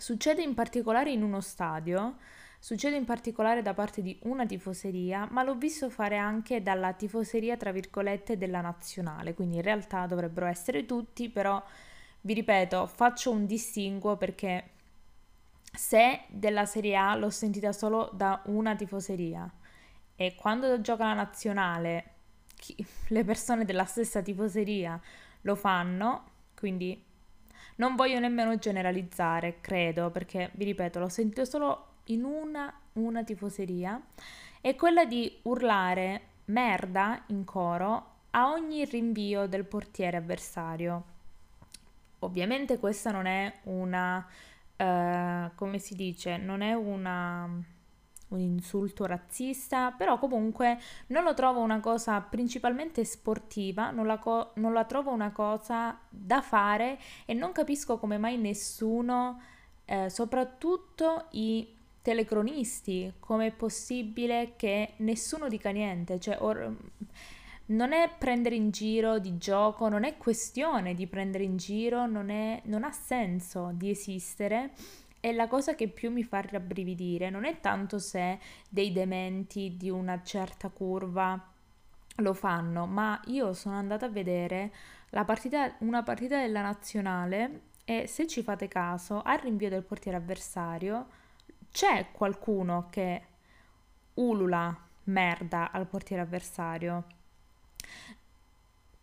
succede 0.04 0.42
in 0.42 0.54
particolare 0.54 1.12
in 1.12 1.24
uno 1.24 1.40
stadio, 1.40 2.18
succede 2.60 2.98
in 2.98 3.06
particolare 3.06 3.62
da 3.62 3.74
parte 3.74 4.02
di 4.02 4.20
una 4.24 4.46
tifoseria, 4.46 5.30
ma 5.32 5.44
l'ho 5.44 5.56
visto 5.56 5.90
fare 5.90 6.18
anche 6.18 6.62
dalla 6.62 6.92
tifoseria, 6.92 7.56
tra 7.56 7.72
virgolette, 7.72 8.38
della 8.38 8.60
nazionale, 8.60 9.34
quindi 9.34 9.56
in 9.56 9.62
realtà 9.62 10.06
dovrebbero 10.06 10.46
essere 10.48 10.86
tutti, 10.86 11.30
però 11.30 11.64
vi 12.20 12.34
ripeto, 12.34 12.86
faccio 12.86 13.32
un 13.32 13.46
distinguo 13.46 14.18
perché 14.18 14.72
se 15.74 16.24
della 16.28 16.66
Serie 16.66 16.98
A 16.98 17.16
l'ho 17.16 17.30
sentita 17.30 17.72
solo 17.72 18.10
da 18.14 18.42
una 18.48 18.76
tifoseria 18.76 19.50
e 20.18 20.36
quando 20.36 20.82
gioca 20.82 21.06
la 21.06 21.14
nazionale 21.14 22.12
chi, 22.58 22.76
le 23.08 23.24
persone 23.24 23.64
della 23.64 23.86
stessa 23.86 24.22
tifoseria 24.22 25.00
lo 25.44 25.56
fanno, 25.56 26.26
quindi 26.56 27.12
non 27.76 27.96
voglio 27.96 28.20
nemmeno 28.20 28.58
generalizzare, 28.58 29.58
credo, 29.62 30.10
perché 30.10 30.52
vi 30.54 30.66
ripeto, 30.66 31.00
l'ho 31.00 31.10
sentito 31.10 31.46
solo 31.46 31.88
in 32.06 32.24
una, 32.24 32.74
una 32.94 33.24
tifoseria, 33.24 34.02
è 34.62 34.76
quella 34.76 35.06
di 35.06 35.40
urlare 35.44 36.22
merda 36.46 37.24
in 37.28 37.44
coro 37.44 38.12
a 38.32 38.50
ogni 38.52 38.86
rinvio 38.86 39.48
del 39.48 39.66
portiere 39.66 40.18
avversario. 40.18 41.12
Ovviamente 42.20 42.80
questa 42.80 43.12
non 43.12 43.26
è 43.26 43.60
una, 43.64 44.26
uh, 44.78 45.56
come 45.56 45.78
si 45.78 45.96
dice, 45.96 46.38
non 46.38 46.62
è 46.62 46.74
una 46.74 47.50
un 48.34 48.42
insulto 48.42 49.06
razzista, 49.06 49.92
però 49.92 50.18
comunque 50.20 50.80
non 51.08 51.24
lo 51.24 51.34
trovo 51.34 51.62
una 51.62 51.80
cosa 51.80 52.20
principalmente 52.22 53.04
sportiva, 53.06 53.92
non 53.92 54.06
la, 54.06 54.18
co- 54.18 54.52
non 54.56 54.74
la 54.74 54.86
trovo 54.86 55.12
una 55.12 55.32
cosa 55.32 55.98
da 56.10 56.42
fare 56.42 57.00
e 57.26 57.34
non 57.34 57.52
capisco 57.52 57.98
come 57.98 58.18
mai 58.18 58.38
nessuno, 58.38 59.42
eh, 59.86 60.10
soprattutto 60.10 61.28
i 61.32 61.76
telecronisti, 62.02 63.14
come 63.20 63.48
è 63.48 63.52
possibile 63.52 64.54
che 64.56 64.94
nessuno 64.98 65.48
dica 65.48 65.70
niente, 65.70 66.20
cioè 66.20 66.38
or- 66.42 66.76
non 67.66 67.94
è 67.94 68.10
prendere 68.18 68.56
in 68.56 68.72
giro 68.72 69.20
di 69.20 69.38
gioco, 69.38 69.88
non 69.88 70.04
è 70.04 70.18
questione 70.18 70.94
di 70.94 71.08
prendere 71.08 71.46
in 71.46 71.56
giro, 71.56 72.06
non, 72.06 72.30
è, 72.30 72.62
non 72.66 72.84
ha 72.84 72.92
senso 72.92 73.72
di 73.74 73.90
esistere 73.90 74.72
e 75.26 75.32
la 75.32 75.48
cosa 75.48 75.74
che 75.74 75.88
più 75.88 76.12
mi 76.12 76.22
fa 76.22 76.42
rabbrividire 76.42 77.30
non 77.30 77.46
è 77.46 77.62
tanto 77.62 77.98
se 77.98 78.40
dei 78.68 78.92
dementi 78.92 79.78
di 79.78 79.90
una 79.90 80.22
certa 80.22 80.68
curva 80.68 81.42
lo 82.18 82.34
fanno, 82.34 82.86
ma 82.86 83.22
io 83.28 83.54
sono 83.54 83.78
andata 83.78 84.08
a 84.08 84.10
vedere 84.10 84.74
partita, 85.24 85.76
una 85.80 86.04
partita 86.04 86.42
della 86.42 86.62
nazionale 86.62 87.70
E 87.86 88.06
se 88.06 88.28
ci 88.28 88.44
fate 88.44 88.68
caso, 88.68 89.22
al 89.22 89.40
rinvio 89.40 89.70
del 89.70 89.84
portiere 89.84 90.18
avversario 90.18 91.08
c'è 91.72 92.12
qualcuno 92.12 92.88
che 92.90 93.22
ulula 94.16 94.78
merda 95.06 95.72
al 95.72 95.88
portiere 95.88 96.22
avversario. 96.22 97.06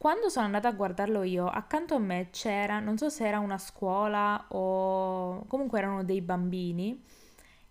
Quando 0.00 0.30
sono 0.30 0.46
andata 0.46 0.66
a 0.66 0.72
guardarlo 0.72 1.24
io, 1.24 1.46
accanto 1.46 1.94
a 1.94 1.98
me 1.98 2.28
c'era, 2.30 2.80
non 2.80 2.96
so 2.96 3.10
se 3.10 3.26
era 3.26 3.38
una 3.38 3.58
scuola 3.58 4.46
o 4.48 5.44
comunque 5.44 5.78
erano 5.78 6.04
dei 6.04 6.22
bambini 6.22 7.04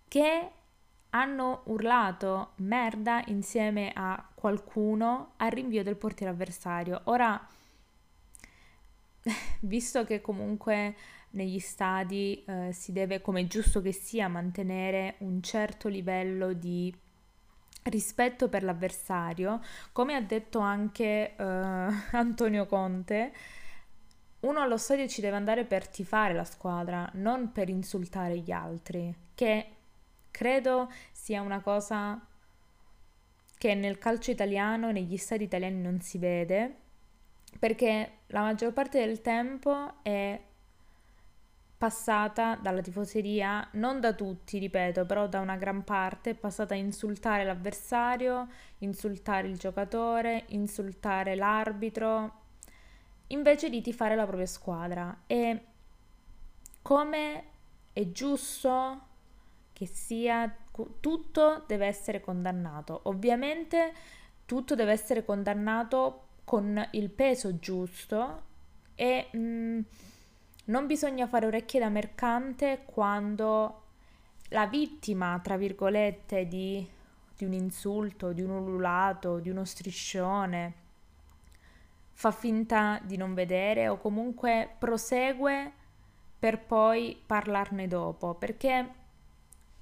che 0.08 0.52
hanno 1.10 1.64
urlato 1.66 2.52
merda 2.58 3.24
insieme 3.30 3.92
a 3.96 4.24
qualcuno 4.36 5.32
al 5.38 5.50
rinvio 5.50 5.82
del 5.82 5.96
portiere 5.96 6.32
avversario. 6.32 7.02
Ora, 7.06 7.48
visto 9.62 10.04
che 10.04 10.22
comunque 10.22 10.96
negli 11.32 11.58
stadi 11.58 12.44
eh, 12.46 12.72
si 12.74 12.92
deve, 12.92 13.22
come 13.22 13.48
giusto 13.48 13.82
che 13.82 13.92
sia, 13.92 14.28
mantenere 14.28 15.16
un 15.22 15.42
certo 15.42 15.88
livello 15.88 16.54
di 16.54 16.96
rispetto 17.90 18.48
per 18.50 18.64
l'avversario, 18.64 19.62
come 19.92 20.16
ha 20.16 20.22
detto 20.22 20.60
anche 20.60 21.36
eh, 21.36 21.44
Antonio 22.12 22.66
Conte, 22.66 23.32
uno 24.42 24.62
allo 24.62 24.78
stadio 24.78 25.08
ci 25.08 25.22
deve 25.22 25.36
andare 25.36 25.66
per 25.66 25.88
tifare 25.88 26.34
la 26.34 26.46
squadra, 26.46 27.10
non 27.16 27.52
per 27.52 27.68
insultare 27.70 28.38
gli 28.38 28.52
altri, 28.52 29.14
che 29.36 29.68
credo 30.32 30.90
sia 31.12 31.42
una 31.42 31.60
cosa 31.60 32.26
che 33.58 33.74
nel 33.76 33.98
calcio 33.98 34.32
italiano, 34.32 34.92
negli 34.92 35.18
stadi 35.18 35.44
italiani 35.44 35.82
non 35.82 36.00
si 36.00 36.18
vede, 36.18 36.76
perché 37.60 38.20
la 38.28 38.42
maggior 38.42 38.72
parte 38.72 39.06
del 39.06 39.20
tempo 39.20 39.96
è 40.02 40.40
passata 41.80 42.56
dalla 42.62 42.82
tifoseria, 42.82 43.66
non 43.74 44.02
da 44.02 44.12
tutti, 44.12 44.60
ripeto, 44.60 45.06
però 45.06 45.28
da 45.28 45.40
una 45.40 45.56
gran 45.56 45.86
parte, 45.86 46.32
è 46.32 46.36
passata 46.36 46.74
a 46.74 46.78
insultare 46.78 47.46
l'avversario, 47.46 48.50
insultare 48.80 49.48
il 49.48 49.58
giocatore, 49.58 50.44
insultare 50.50 51.36
l'arbitro, 51.36 52.34
invece 53.28 53.70
di 53.70 53.80
tifare 53.82 54.18
la 54.18 54.26
propria 54.26 54.46
squadra. 54.46 55.22
E 55.26 55.64
come 56.82 57.44
è 57.94 58.12
giusto 58.12 59.02
che 59.72 59.86
sia, 59.86 60.54
tutto 61.00 61.64
deve 61.66 61.86
essere 61.86 62.20
condannato. 62.20 63.00
Ovviamente 63.04 63.94
tutto 64.46 64.76
deve 64.76 64.92
essere 64.92 65.24
condannato 65.24 66.26
con 66.44 66.86
il 66.92 67.10
peso 67.10 67.58
giusto 67.58 68.42
e... 68.96 69.30
Mh, 69.32 69.38
mm, 69.38 69.80
non 70.70 70.88
bisogna 70.88 71.28
fare 71.28 71.46
orecchie 71.46 71.80
da 71.80 71.90
mercante 71.90 72.84
quando 72.86 73.84
la 74.50 74.66
vittima, 74.66 75.40
tra 75.44 75.58
virgolette, 75.58 76.48
di, 76.48 76.88
di 77.36 77.46
un 77.46 77.54
insulto, 77.54 78.32
di 78.32 78.42
un 78.42 78.52
ululato, 78.52 79.40
di 79.40 79.50
uno 79.50 79.66
striscione, 79.66 80.74
fa 82.14 82.32
finta 82.32 83.00
di 83.04 83.18
non 83.18 83.34
vedere 83.34 83.88
o 83.88 83.98
comunque 83.98 84.76
prosegue 84.78 85.72
per 86.38 86.60
poi 86.60 87.22
parlarne 87.26 87.88
dopo, 87.88 88.36
perché 88.36 88.98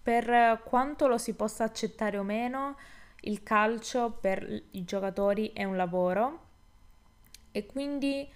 per 0.01 0.61
quanto 0.63 1.07
lo 1.07 1.17
si 1.17 1.33
possa 1.33 1.65
accettare 1.65 2.17
o 2.17 2.23
meno, 2.23 2.77
il 3.21 3.43
calcio 3.43 4.11
per 4.11 4.63
i 4.71 4.85
giocatori 4.85 5.51
è 5.53 5.63
un 5.63 5.75
lavoro 5.75 6.45
e 7.51 7.65
quindi 7.65 8.29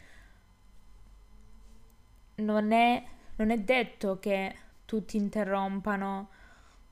non 2.36 2.72
è, 2.72 3.04
non 3.36 3.52
è 3.52 3.60
detto 3.60 4.20
che 4.20 4.56
tutti 4.86 5.17
interrompano 5.17 6.30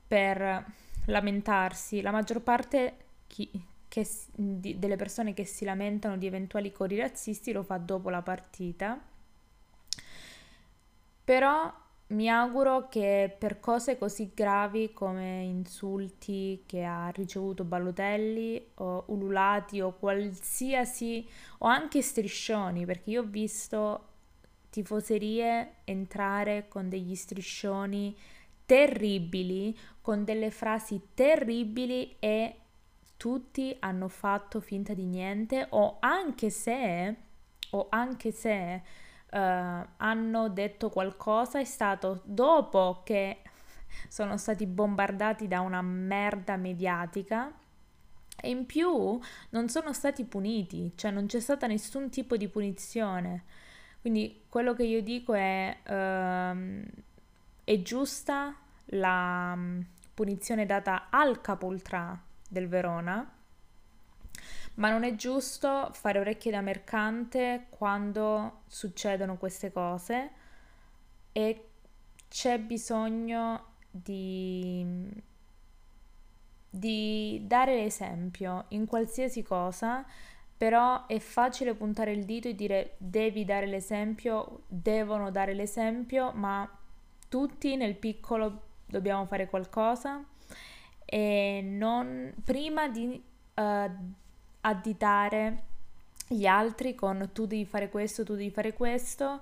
per 0.06 0.64
lamentarsi. 1.06 2.00
La 2.00 2.10
maggior 2.10 2.40
parte 2.40 2.96
chi, 3.26 3.50
che, 3.88 4.08
di, 4.32 4.78
delle 4.78 4.96
persone 4.96 5.34
che 5.34 5.44
si 5.44 5.64
lamentano 5.64 6.16
di 6.16 6.26
eventuali 6.26 6.72
cori 6.72 6.96
razzisti 6.96 7.52
lo 7.52 7.62
fa 7.62 7.76
dopo 7.76 8.10
la 8.10 8.22
partita. 8.22 8.98
Però 11.24 11.72
mi 12.08 12.28
auguro 12.28 12.88
che 12.88 13.34
per 13.38 13.60
cose 13.60 13.96
così 13.96 14.32
gravi 14.34 14.92
come 14.92 15.42
insulti 15.42 16.64
che 16.66 16.82
ha 16.82 17.08
ricevuto 17.10 17.62
Balotelli 17.62 18.72
o 18.76 19.04
ululati 19.08 19.80
o 19.80 19.92
qualsiasi 19.92 21.28
o 21.58 21.66
anche 21.66 22.02
striscioni, 22.02 22.84
perché 22.84 23.10
io 23.10 23.22
ho 23.22 23.26
visto 23.26 24.09
tifoserie 24.70 25.74
entrare 25.84 26.68
con 26.68 26.88
degli 26.88 27.14
striscioni 27.14 28.16
terribili, 28.64 29.76
con 30.00 30.24
delle 30.24 30.50
frasi 30.50 31.08
terribili 31.14 32.16
e 32.18 32.56
tutti 33.16 33.76
hanno 33.80 34.08
fatto 34.08 34.60
finta 34.60 34.94
di 34.94 35.04
niente 35.04 35.66
o 35.70 35.96
anche 36.00 36.50
se, 36.50 37.16
o 37.70 37.86
anche 37.90 38.30
se 38.30 38.82
uh, 39.30 39.36
hanno 39.96 40.48
detto 40.48 40.88
qualcosa 40.88 41.58
è 41.58 41.64
stato 41.64 42.22
dopo 42.24 43.02
che 43.04 43.42
sono 44.08 44.36
stati 44.36 44.66
bombardati 44.66 45.48
da 45.48 45.60
una 45.60 45.82
merda 45.82 46.56
mediatica 46.56 47.52
e 48.40 48.48
in 48.48 48.64
più 48.66 49.18
non 49.50 49.68
sono 49.68 49.92
stati 49.92 50.24
puniti, 50.24 50.92
cioè 50.94 51.10
non 51.10 51.26
c'è 51.26 51.40
stata 51.40 51.66
nessun 51.66 52.08
tipo 52.08 52.36
di 52.36 52.48
punizione. 52.48 53.44
Quindi 54.00 54.44
quello 54.48 54.74
che 54.74 54.84
io 54.84 55.02
dico 55.02 55.34
è, 55.34 55.76
uh, 55.86 56.82
è 57.64 57.82
giusta 57.82 58.56
la 58.92 59.52
um, 59.54 59.84
punizione 60.14 60.66
data 60.66 61.08
al 61.10 61.40
capoltrà 61.40 62.18
del 62.48 62.66
Verona, 62.66 63.30
ma 64.74 64.90
non 64.90 65.04
è 65.04 65.14
giusto 65.14 65.90
fare 65.92 66.18
orecchie 66.18 66.50
da 66.50 66.62
mercante 66.62 67.66
quando 67.68 68.62
succedono 68.66 69.36
queste 69.36 69.70
cose 69.70 70.30
e 71.32 71.68
c'è 72.28 72.58
bisogno 72.58 73.66
di, 73.90 75.10
di 76.70 77.42
dare 77.44 77.74
l'esempio 77.74 78.64
in 78.68 78.86
qualsiasi 78.86 79.42
cosa 79.42 80.06
però 80.60 81.06
è 81.06 81.18
facile 81.20 81.72
puntare 81.72 82.12
il 82.12 82.26
dito 82.26 82.46
e 82.46 82.54
dire 82.54 82.96
devi 82.98 83.46
dare 83.46 83.64
l'esempio, 83.64 84.64
devono 84.66 85.30
dare 85.30 85.54
l'esempio, 85.54 86.32
ma 86.32 86.70
tutti 87.30 87.76
nel 87.76 87.94
piccolo 87.94 88.60
dobbiamo 88.84 89.24
fare 89.24 89.48
qualcosa 89.48 90.22
e 91.06 91.62
non 91.64 92.34
prima 92.44 92.90
di 92.90 93.06
uh, 93.54 93.90
additare 94.60 95.62
gli 96.28 96.44
altri 96.44 96.94
con 96.94 97.30
tu 97.32 97.46
devi 97.46 97.64
fare 97.64 97.88
questo, 97.88 98.22
tu 98.22 98.34
devi 98.34 98.50
fare 98.50 98.74
questo, 98.74 99.40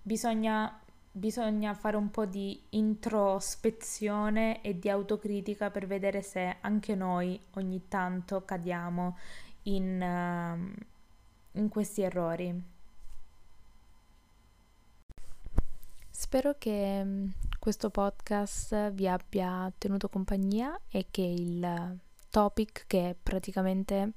bisogna, 0.00 0.78
bisogna 1.10 1.74
fare 1.74 1.96
un 1.96 2.12
po' 2.12 2.24
di 2.24 2.62
introspezione 2.70 4.62
e 4.62 4.78
di 4.78 4.88
autocritica 4.88 5.70
per 5.70 5.88
vedere 5.88 6.22
se 6.22 6.58
anche 6.60 6.94
noi 6.94 7.40
ogni 7.54 7.88
tanto 7.88 8.44
cadiamo 8.44 9.16
in, 9.64 10.00
uh, 10.00 11.58
in 11.58 11.68
questi 11.68 12.02
errori. 12.02 12.62
Spero 16.10 16.54
che 16.58 17.04
mm, 17.04 17.28
questo 17.58 17.90
podcast 17.90 18.90
vi 18.92 19.08
abbia 19.08 19.72
tenuto 19.76 20.08
compagnia 20.08 20.78
e 20.88 21.06
che 21.10 21.22
il 21.22 21.98
topic 22.30 22.84
che 22.86 23.10
è 23.10 23.16
praticamente 23.20 24.12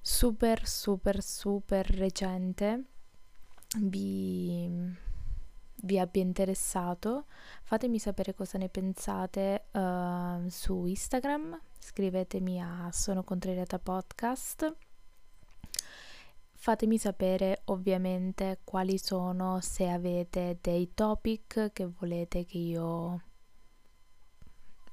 super 0.00 0.66
super 0.66 1.22
super 1.22 1.86
recente 1.86 2.84
vi, 3.78 4.70
vi 5.76 5.98
abbia 5.98 6.22
interessato 6.22 7.24
fatemi 7.62 7.98
sapere 7.98 8.34
cosa 8.34 8.58
ne 8.58 8.68
pensate 8.68 9.64
uh, 9.72 10.46
su 10.48 10.84
Instagram 10.84 11.58
scrivetemi 11.84 12.62
a 12.62 12.88
Sono 12.92 13.22
Contrariata 13.22 13.78
Podcast. 13.78 14.74
Fatemi 16.54 16.96
sapere 16.96 17.60
ovviamente 17.66 18.60
quali 18.64 18.96
sono, 18.96 19.60
se 19.60 19.90
avete 19.90 20.56
dei 20.62 20.94
topic 20.94 21.72
che 21.74 21.86
volete 21.86 22.46
che 22.46 22.56
io 22.56 23.22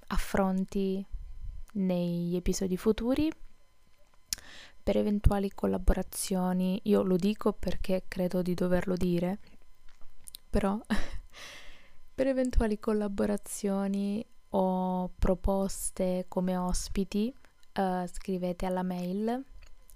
affronti 0.08 1.04
negli 1.76 2.36
episodi 2.36 2.76
futuri. 2.76 3.32
Per 4.84 4.98
eventuali 4.98 5.50
collaborazioni, 5.50 6.82
io 6.84 7.04
lo 7.04 7.16
dico 7.16 7.54
perché 7.54 8.04
credo 8.10 8.42
di 8.42 8.54
doverlo 8.54 8.98
dire, 8.98 9.40
però 10.50 10.78
per 12.14 12.28
eventuali 12.28 12.80
collaborazioni 12.80 14.26
o 14.52 15.12
proposte 15.18 16.26
come 16.28 16.58
ospiti, 16.58 17.34
uh, 17.76 18.06
scrivete 18.08 18.66
alla 18.66 18.84
mail. 18.84 19.46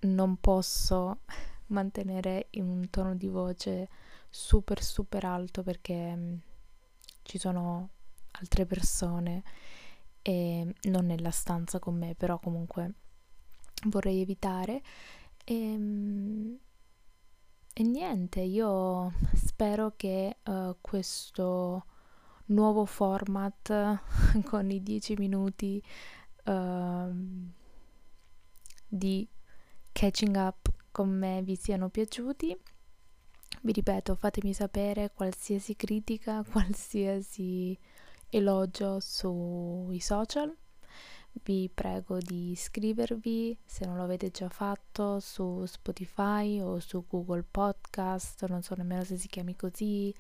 non 0.01 0.37
posso 0.37 1.19
mantenere 1.67 2.47
un 2.53 2.89
tono 2.89 3.15
di 3.15 3.27
voce 3.27 3.89
super 4.29 4.81
super 4.81 5.25
alto 5.25 5.63
perché 5.63 6.15
mm, 6.15 6.35
ci 7.23 7.37
sono 7.37 7.89
altre 8.33 8.65
persone 8.65 9.43
e 10.21 10.73
non 10.83 11.05
nella 11.05 11.31
stanza 11.31 11.79
con 11.79 11.97
me, 11.97 12.15
però 12.15 12.39
comunque 12.39 12.93
vorrei 13.85 14.21
evitare. 14.21 14.81
E, 15.43 15.77
mm, 15.77 16.53
e 17.73 17.83
niente, 17.83 18.39
io 18.41 19.11
spero 19.33 19.93
che 19.95 20.37
uh, 20.43 20.77
questo 20.79 21.85
nuovo 22.45 22.85
format 22.85 23.99
con 24.45 24.69
i 24.69 24.81
10 24.83 25.15
minuti 25.17 25.81
uh, 26.45 27.51
di 28.87 29.27
catching 29.91 30.35
up 30.35 30.71
con 30.91 31.09
me 31.09 31.41
vi 31.41 31.55
siano 31.55 31.89
piaciuti. 31.89 32.55
Vi 33.61 33.71
ripeto, 33.71 34.15
fatemi 34.15 34.53
sapere 34.53 35.11
qualsiasi 35.13 35.75
critica, 35.75 36.43
qualsiasi 36.49 37.77
elogio 38.33 38.99
sui 38.99 39.99
social. 39.99 40.55
Vi 41.43 41.69
prego 41.73 42.19
di 42.19 42.51
iscrivervi 42.51 43.57
se 43.65 43.85
non 43.85 43.97
lo 43.97 44.03
avete 44.03 44.29
già 44.29 44.49
fatto 44.49 45.19
su 45.19 45.65
Spotify 45.65 46.59
o 46.59 46.79
su 46.79 47.05
Google 47.07 47.43
Podcast, 47.49 48.45
non 48.47 48.61
so 48.61 48.75
nemmeno 48.75 49.03
se 49.03 49.17
si 49.17 49.27
chiami 49.27 49.55
così, 49.55 50.13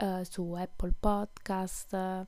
uh, 0.00 0.22
su 0.22 0.52
Apple 0.52 0.94
Podcast. 0.98 2.26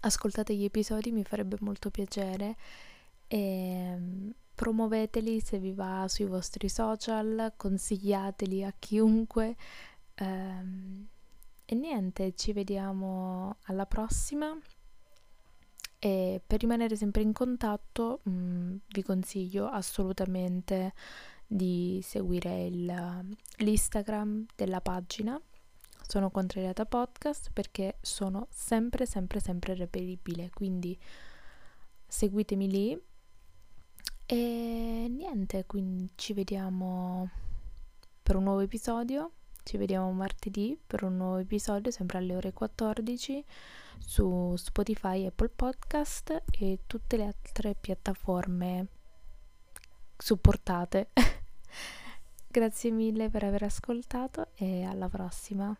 Ascoltate 0.00 0.54
gli 0.54 0.64
episodi, 0.64 1.10
mi 1.10 1.24
farebbe 1.24 1.56
molto 1.60 1.90
piacere 1.90 2.56
e 3.28 3.96
mm, 3.96 4.30
promuoveteli 4.54 5.40
se 5.40 5.58
vi 5.58 5.72
va 5.72 6.06
sui 6.08 6.26
vostri 6.26 6.68
social, 6.68 7.54
consigliateli 7.56 8.62
a 8.62 8.74
chiunque. 8.78 9.56
Um, 10.20 11.08
e 11.68 11.74
niente, 11.74 12.32
ci 12.34 12.52
vediamo 12.52 13.56
alla 13.64 13.86
prossima. 13.86 14.56
E 15.98 16.40
per 16.46 16.60
rimanere 16.60 16.94
sempre 16.94 17.22
in 17.22 17.32
contatto 17.32 18.20
mh, 18.22 18.30
mm, 18.30 18.76
vi 18.88 19.02
consiglio 19.02 19.66
assolutamente 19.66 20.94
di 21.44 22.00
seguire 22.02 22.66
il, 22.66 23.36
l'Instagram 23.56 24.46
della 24.54 24.80
pagina. 24.80 25.40
Sono 26.06 26.30
contrariata 26.30 26.86
podcast 26.86 27.50
perché 27.52 27.98
sono 28.00 28.46
sempre 28.50 29.06
sempre 29.06 29.40
sempre 29.40 29.74
reperibile 29.74 30.50
quindi 30.50 30.96
seguitemi 32.06 32.70
lì. 32.70 33.02
E 34.26 35.06
niente 35.10 35.66
quindi 35.66 36.10
ci 36.14 36.32
vediamo 36.32 37.28
per 38.22 38.36
un 38.36 38.44
nuovo 38.44 38.60
episodio 38.60 39.32
ci 39.66 39.76
vediamo 39.78 40.12
martedì 40.12 40.78
per 40.86 41.02
un 41.02 41.16
nuovo 41.16 41.38
episodio 41.38 41.90
sempre 41.90 42.18
alle 42.18 42.36
ore 42.36 42.52
14 42.52 43.44
su 43.98 44.54
Spotify, 44.54 45.26
Apple 45.26 45.48
Podcast 45.48 46.44
e 46.52 46.78
tutte 46.86 47.16
le 47.16 47.24
altre 47.24 47.74
piattaforme 47.74 48.86
supportate. 50.16 51.08
Grazie 52.46 52.92
mille 52.92 53.28
per 53.28 53.42
aver 53.42 53.64
ascoltato 53.64 54.50
e 54.54 54.84
alla 54.84 55.08
prossima. 55.08 55.76